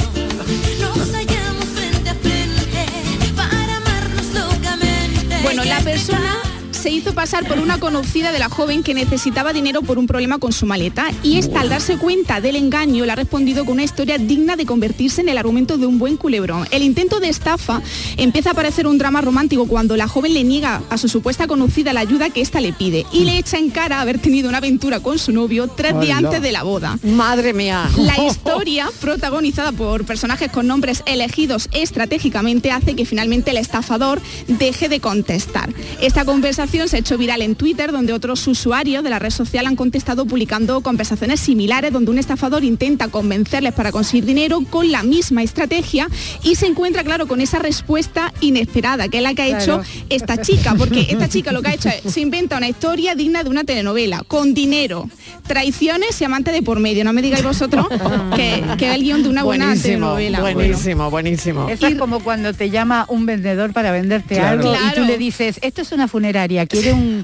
[0.79, 5.41] nos hallamos frente a frente para amarnos locamente.
[5.43, 6.38] Bueno, la persona
[6.79, 10.37] se hizo pasar por una conocida de la joven que necesitaba dinero por un problema
[10.37, 13.83] con su maleta y esta al darse cuenta del engaño le ha respondido con una
[13.83, 16.65] historia digna de convertirse en el argumento de un buen culebrón.
[16.71, 17.81] El intento de estafa
[18.15, 21.91] empieza a parecer un drama romántico cuando la joven le niega a su supuesta conocida
[21.91, 25.01] la ayuda que ésta le pide y le echa en cara haber tenido una aventura
[25.01, 26.97] con su novio tres días antes de la boda.
[27.03, 27.89] Madre mía.
[27.97, 34.87] La historia, protagonizada por personajes con nombres elegidos estratégicamente, hace que finalmente el estafador deje
[34.87, 35.73] de contestar.
[35.99, 39.65] Esta conversación se ha hecho viral en Twitter, donde otros usuarios de la red social
[39.67, 45.03] han contestado publicando conversaciones similares, donde un estafador intenta convencerles para conseguir dinero con la
[45.03, 46.07] misma estrategia
[46.43, 49.81] y se encuentra, claro, con esa respuesta inesperada, que es la que ha Claro.
[49.81, 53.15] hecho esta chica, porque esta chica lo que ha hecho es, se inventa una historia
[53.15, 55.09] digna de una telenovela, con dinero,
[55.47, 57.03] traiciones y amante de por medio.
[57.03, 57.87] No me digáis vosotros
[58.35, 60.39] que, que es el guion de una buena buenísimo, telenovela.
[60.41, 60.55] Bueno.
[60.59, 61.69] buenísimo, buenísimo.
[61.69, 64.69] Eso es como cuando te llama un vendedor para venderte Claro.
[64.71, 67.23] algo y tú le dices, esto es una funeraria, quiere un...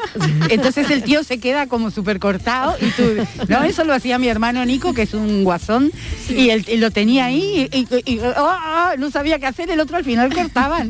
[0.50, 3.04] Entonces el tío se queda como súper cortado y tú...
[3.48, 5.92] No, eso lo hacía mi hermano Nico, que es un guasón,
[6.30, 9.70] y, él, y lo tenía ahí y, y- y- oh, oh, no sabía qué hacer,
[9.70, 10.90] el otro al final cortaban.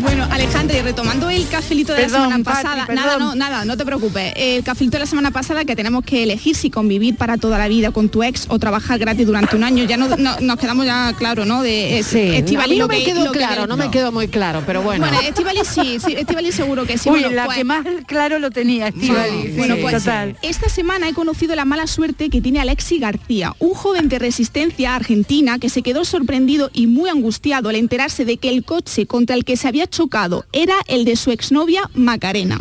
[0.00, 3.76] Bueno, Alejandra, y retomando el cafelito de Perdón, la semana pasada, nada, no, nada, no
[3.76, 4.32] te preocupes.
[4.36, 7.68] El cafelito de la semana pasada que tenemos que elegir si convivir para toda la
[7.68, 9.84] vida con tu ex o trabajar gratis durante un año.
[9.84, 11.62] Ya no, no- nos quedamos ya claro, ¿no?
[11.62, 14.12] De es- Sí, Estivali, a mí no me que- quedó que- claro, no me quedó
[14.12, 15.06] muy claro, pero bueno.
[15.06, 17.08] Bueno, Estivali sí, sí, Estivali seguro que sí.
[17.10, 19.42] Uy, Bueno, la pues- que más claro lo tenía, Estivali.
[19.42, 20.36] sí, Bueno, pues total.
[20.42, 24.94] esta semana he conocido la mala suerte que tiene Alexi García, un joven de resistencia
[24.94, 29.36] argentina que se quedó sorprendido y muy angustiado al enterarse de que el coche contra
[29.36, 32.60] el que se había chocado era el de su exnovia Macarena.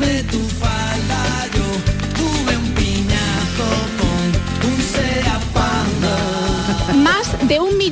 [0.00, 0.38] de tu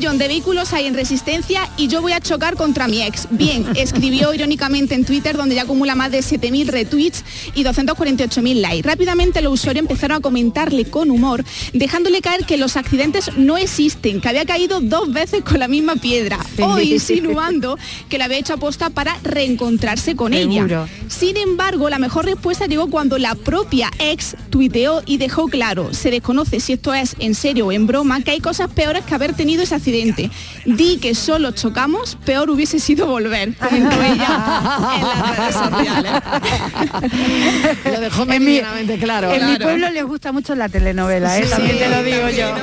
[0.08, 3.28] millón de vehículos hay en resistencia y yo voy a chocar contra mi ex.
[3.30, 8.88] Bien, escribió irónicamente en Twitter donde ya acumula más de 7.000 retweets y 248.000 likes.
[8.88, 11.44] Rápidamente los usuarios empezaron a comentarle con humor,
[11.74, 15.96] dejándole caer que los accidentes no existen, que había caído dos veces con la misma
[15.96, 17.76] piedra o insinuando
[18.08, 20.88] que lo había hecho aposta para reencontrarse con ella.
[21.08, 26.10] Sin embargo, la mejor respuesta llegó cuando la propia ex tuiteó y dejó claro, se
[26.10, 29.34] desconoce si esto es en serio o en broma, que hay cosas peores que haber
[29.34, 29.97] tenido ese accidente.
[30.64, 36.12] Di que solo chocamos, peor hubiese sido volver, comentó ella en las redes sociales.
[37.84, 38.60] Lo dejó En mi,
[39.00, 39.32] claro.
[39.32, 39.64] en mi Claro.
[39.64, 41.44] pueblo les gusta mucho la telenovela, ¿eh?
[41.44, 42.54] Sí, también te lo digo también, yo.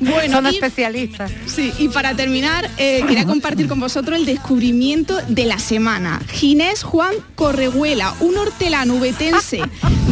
[0.00, 1.30] Bueno, Son y- especialistas.
[1.46, 6.20] Sí, y para terminar, eh, quería compartir con vosotros el descubrimiento de la semana.
[6.32, 9.60] Ginés Juan Correhuela, un hortelano ubetense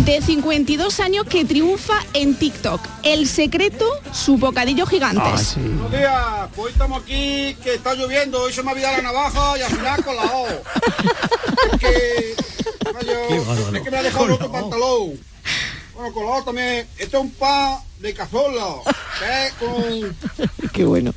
[0.05, 2.80] de 52 años que triunfa en TikTok.
[3.03, 5.41] El secreto, su bocadillo gigantes.
[5.43, 9.03] Buenos días, pues hoy estamos aquí, que está lloviendo, hoy se me ha olvidado la
[9.03, 10.47] navaja y al final con la O.
[10.47, 12.34] Es que,
[12.84, 13.76] coño, bárbaro.
[13.76, 15.20] es que me ha dejado el otro pantalón.
[15.95, 18.66] Bueno, con la O también, esto es un pan de cazola,
[19.18, 21.12] que es con, Qué bueno.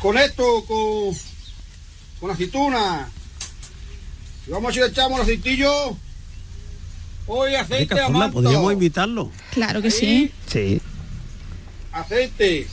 [0.00, 1.16] con esto, con,
[2.20, 3.08] con aceituna,
[4.48, 5.96] Y vamos a le echamos el aceitillo.
[7.28, 8.32] Hoy aceite amato.
[8.32, 9.30] podríamos invitarlo.
[9.52, 10.32] Claro que sí.
[10.48, 10.80] Sí.
[11.92, 12.66] Aceite.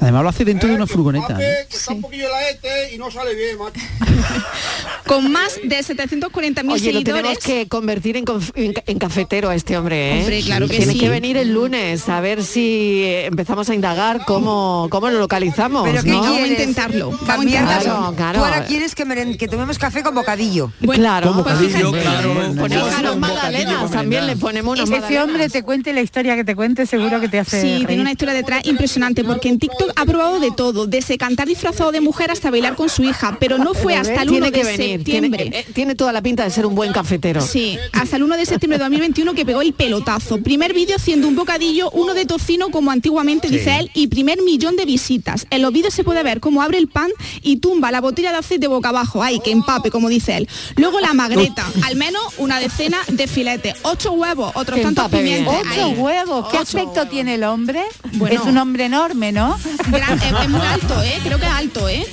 [0.00, 1.28] Además lo hace dentro de una furgoneta.
[1.28, 1.66] Pape, ¿eh?
[1.68, 3.80] que está un poquillo la este y no sale bien, macho.
[5.06, 7.04] Con más de 740.000 Oye, lo seguidores.
[7.04, 8.24] tenemos que convertir en,
[8.54, 10.20] en ca- en cafetero a este hombre, ¿eh?
[10.20, 11.00] Hombre, claro que Tiene sí.
[11.00, 15.82] que venir el lunes a ver si eh, empezamos a indagar cómo, cómo lo localizamos,
[15.88, 16.46] Pero ¿qué ¿no?
[16.46, 18.14] intentarlo, vamos a intentarlo.
[18.16, 18.66] Claro, Tú ahora claro.
[18.68, 20.70] quieres que, tomemos café con bocadillo.
[20.80, 22.34] claro, Con bocadillo, pues, claro.
[22.56, 25.24] Ponemos unas Un magdalenas, bocadillo también le ponemos unas Ese magdalenas.
[25.24, 27.86] hombre te cuente la historia que te cuente, seguro que te hace Sí, reír.
[27.88, 31.92] tiene una historia detrás impresionante porque en TikTok ha probado de todo, desde cantar disfrazado
[31.92, 34.64] de mujer hasta bailar con su hija, pero no fue hasta el tiene 1 que
[34.64, 35.42] de venir, septiembre.
[35.42, 37.40] Tiene, eh, tiene toda la pinta de ser un buen cafetero.
[37.40, 40.38] Sí, hasta el 1 de septiembre de 2021 que pegó el pelotazo.
[40.42, 44.76] Primer vídeo haciendo un bocadillo, uno de tocino como antiguamente dice él, y primer millón
[44.76, 45.46] de visitas.
[45.50, 47.10] En los vídeos se puede ver cómo abre el pan
[47.42, 49.22] y tumba la botella de aceite boca abajo.
[49.22, 50.48] Ay, que empape, como dice él.
[50.76, 53.74] Luego la magreta, al menos una decena de filetes.
[53.82, 55.24] Ocho huevos, otros tantos bien.
[55.24, 55.54] pimientos.
[55.72, 56.48] Ocho huevos.
[56.50, 57.82] ¿Qué ocho aspecto tiene el hombre?
[58.12, 58.40] Bueno.
[58.40, 59.58] Es un hombre enorme, ¿no?
[59.88, 61.18] Gran- es, es muy alto, ¿eh?
[61.22, 62.06] Creo que es alto, ¿eh?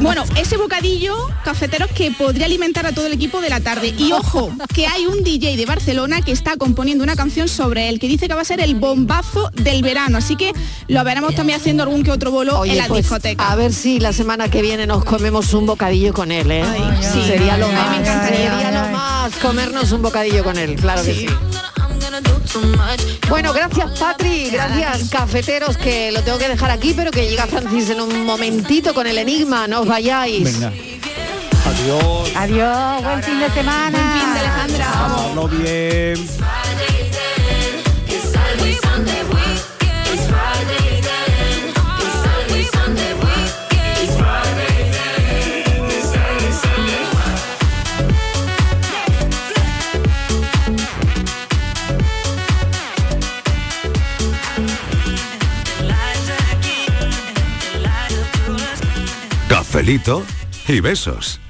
[0.00, 1.14] Bueno, ese bocadillo,
[1.44, 3.94] cafeteros, que podría alimentar a todo el equipo de la tarde.
[3.96, 7.98] Y ojo, que hay un DJ de Barcelona que está componiendo una canción sobre él,
[8.00, 10.18] que dice que va a ser el bombazo del verano.
[10.18, 10.52] Así que
[10.88, 13.50] lo veremos también haciendo algún que otro bolo Oye, en la pues, discoteca.
[13.50, 16.64] a ver si la semana que viene nos comemos un bocadillo con él, ¿eh?
[17.00, 17.22] sí.
[17.26, 21.14] sería lo Ay, me más, sería lo más comernos un bocadillo con él, claro que
[21.14, 21.26] sí.
[23.28, 27.90] Bueno, gracias Patri, gracias cafeteros, que lo tengo que dejar aquí, pero que llega Francis
[27.90, 30.44] en un momentito con el enigma, no os vayáis.
[30.44, 30.72] Venga.
[31.66, 32.30] Adiós.
[32.36, 33.98] Adiós, buen fin de semana.
[33.98, 34.86] Buen fin de Alejandra.
[34.86, 36.95] Pasarlo bien.
[59.66, 60.24] Cafelito
[60.68, 61.40] y besos.